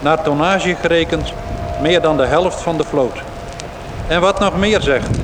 naar 0.00 0.22
tonnage 0.22 0.76
gerekend 0.80 1.32
meer 1.82 2.00
dan 2.00 2.16
de 2.16 2.26
helft 2.26 2.60
van 2.60 2.76
de 2.76 2.84
vloot. 2.84 3.18
En 4.06 4.20
wat 4.20 4.40
nog 4.40 4.56
meer 4.56 4.80
zegt, 4.80 5.18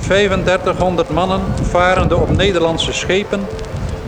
3500 0.00 1.10
mannen 1.10 1.40
varende 1.62 2.16
op 2.16 2.36
Nederlandse 2.36 2.92
schepen, 2.92 3.46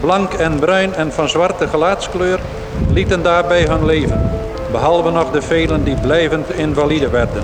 blank 0.01 0.33
en 0.33 0.59
bruin 0.59 0.95
en 0.95 1.13
van 1.13 1.29
zwarte 1.29 1.69
gelaatskleur, 1.69 2.41
lieten 2.93 3.23
daarbij 3.23 3.65
hun 3.65 3.85
leven, 3.85 4.31
behalve 4.71 5.11
nog 5.11 5.31
de 5.31 5.43
velen 5.43 5.85
die 5.85 6.01
blijvend 6.01 6.51
invalide 6.55 7.11
werden. 7.11 7.43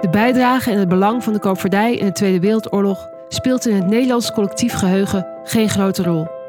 De 0.00 0.08
bijdrage 0.10 0.70
en 0.70 0.78
het 0.78 0.88
belang 0.88 1.24
van 1.24 1.32
de 1.32 1.38
koopvaardij 1.38 1.96
in 1.96 2.06
de 2.06 2.12
Tweede 2.12 2.40
Wereldoorlog 2.40 3.08
speelt 3.28 3.66
in 3.66 3.74
het 3.74 3.86
Nederlands 3.86 4.32
collectief 4.32 4.74
geheugen 4.74 5.26
geen 5.44 5.68
grote 5.68 6.02
rol. 6.02 6.39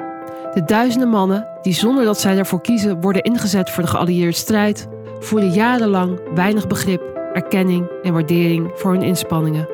De 0.53 0.63
duizenden 0.65 1.09
mannen 1.09 1.47
die 1.61 1.73
zonder 1.73 2.05
dat 2.05 2.19
zij 2.19 2.35
daarvoor 2.35 2.61
kiezen 2.61 3.01
worden 3.01 3.21
ingezet 3.21 3.69
voor 3.69 3.83
de 3.83 3.89
geallieerde 3.89 4.35
strijd, 4.35 4.87
voelen 5.19 5.51
jarenlang 5.51 6.19
weinig 6.35 6.67
begrip, 6.67 7.01
erkenning 7.33 7.87
en 8.03 8.13
waardering 8.13 8.71
voor 8.75 8.91
hun 8.91 9.01
inspanningen. 9.01 9.67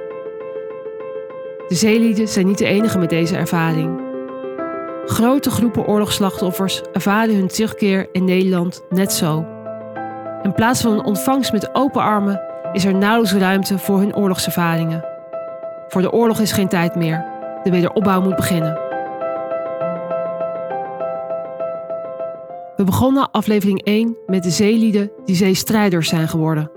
De 1.67 1.75
zeelieden 1.75 2.27
zijn 2.27 2.47
niet 2.47 2.57
de 2.57 2.65
enige 2.65 2.97
met 2.97 3.09
deze 3.09 3.35
ervaring. 3.35 4.01
Grote 5.05 5.49
groepen 5.49 5.87
oorlogsslachtoffers 5.87 6.81
ervaren 6.93 7.35
hun 7.35 7.47
terugkeer 7.47 8.07
in 8.11 8.25
Nederland 8.25 8.83
net 8.89 9.13
zo. 9.13 9.45
In 10.43 10.53
plaats 10.53 10.81
van 10.81 10.91
een 10.91 11.05
ontvangst 11.05 11.51
met 11.51 11.75
open 11.75 12.01
armen 12.01 12.41
is 12.71 12.85
er 12.85 12.95
nauwelijks 12.95 13.33
ruimte 13.33 13.77
voor 13.77 13.99
hun 13.99 14.15
oorlogservaringen. 14.15 15.05
Voor 15.87 16.01
de 16.01 16.11
oorlog 16.11 16.39
is 16.39 16.51
geen 16.51 16.67
tijd 16.67 16.95
meer. 16.95 17.25
De 17.63 17.71
wederopbouw 17.71 18.21
moet 18.21 18.35
beginnen. 18.35 18.86
Begonnen 22.87 23.31
aflevering 23.31 23.83
1 23.83 24.17
met 24.25 24.43
de 24.43 24.49
zeelieden 24.49 25.11
die 25.25 25.35
zeestrijders 25.35 26.09
zijn 26.09 26.27
geworden. 26.27 26.71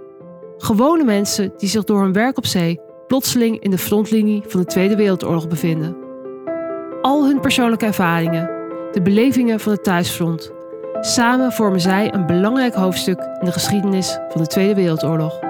Gewone 0.57 1.05
mensen 1.05 1.53
die 1.57 1.69
zich 1.69 1.85
door 1.85 2.03
hun 2.03 2.13
werk 2.13 2.37
op 2.37 2.47
zee 2.47 2.81
plotseling 3.07 3.61
in 3.61 3.71
de 3.71 3.79
frontlinie 3.79 4.43
van 4.47 4.61
de 4.61 4.67
Tweede 4.67 4.97
Wereldoorlog 4.97 5.49
bevinden. 5.49 5.97
Al 7.03 7.27
hun 7.27 7.41
persoonlijke 7.41 7.87
ervaringen, 7.87 8.51
de 8.93 9.03
belevingen 9.03 9.61
van 9.61 9.73
het 9.73 9.85
thuisfront, 9.85 10.53
samen 11.01 11.53
vormen 11.53 11.81
zij 11.81 12.15
een 12.15 12.27
belangrijk 12.27 12.75
hoofdstuk 12.75 13.19
in 13.19 13.45
de 13.45 13.53
geschiedenis 13.53 14.19
van 14.29 14.41
de 14.41 14.47
Tweede 14.47 14.75
Wereldoorlog. 14.75 15.50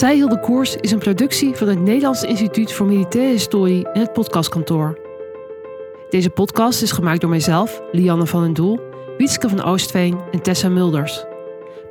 Zij 0.00 0.14
hield 0.14 0.30
de 0.30 0.40
koers 0.40 0.76
is 0.76 0.90
een 0.90 0.98
productie 0.98 1.54
van 1.54 1.68
het 1.68 1.80
Nederlands 1.80 2.22
Instituut 2.22 2.72
voor 2.72 2.86
Militaire 2.86 3.32
Historie 3.32 3.88
en 3.88 4.00
het 4.00 4.12
podcastkantoor. 4.12 4.98
Deze 6.10 6.30
podcast 6.30 6.82
is 6.82 6.92
gemaakt 6.92 7.20
door 7.20 7.30
mijzelf, 7.30 7.82
Lianne 7.92 8.26
van 8.26 8.42
den 8.42 8.52
Doel, 8.52 8.80
Wietske 9.18 9.48
van 9.48 9.62
Oostveen 9.62 10.18
en 10.32 10.42
Tessa 10.42 10.68
Mulders. 10.68 11.24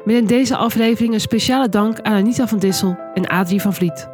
Met 0.03 0.15
in 0.15 0.25
deze 0.25 0.55
aflevering 0.55 1.13
een 1.13 1.19
speciale 1.19 1.69
dank 1.69 1.99
aan 1.99 2.13
Anita 2.13 2.47
van 2.47 2.59
Dissel 2.59 2.97
en 3.13 3.27
Adrie 3.27 3.61
van 3.61 3.73
Vliet. 3.73 4.09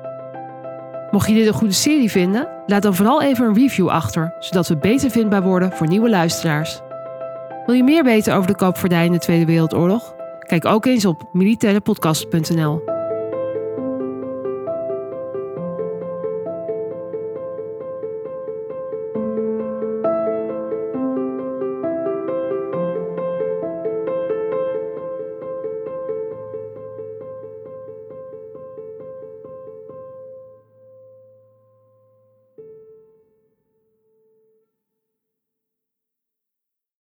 Mocht 1.11 1.27
je 1.27 1.33
dit 1.33 1.47
een 1.47 1.53
goede 1.53 1.73
serie 1.73 2.11
vinden, 2.11 2.47
laat 2.65 2.81
dan 2.81 2.95
vooral 2.95 3.21
even 3.21 3.45
een 3.45 3.55
review 3.55 3.89
achter, 3.89 4.35
zodat 4.39 4.67
we 4.67 4.77
beter 4.77 5.09
vindbaar 5.09 5.43
worden 5.43 5.71
voor 5.71 5.87
nieuwe 5.87 6.09
luisteraars. 6.09 6.81
Wil 7.65 7.75
je 7.75 7.83
meer 7.83 8.03
weten 8.03 8.35
over 8.35 8.47
de 8.47 8.55
koopvaardij 8.55 9.05
in 9.05 9.11
de 9.11 9.19
Tweede 9.19 9.45
Wereldoorlog? 9.45 10.15
Kijk 10.39 10.65
ook 10.65 10.85
eens 10.85 11.05
op 11.05 11.23
militairepodcast.nl. 11.31 12.94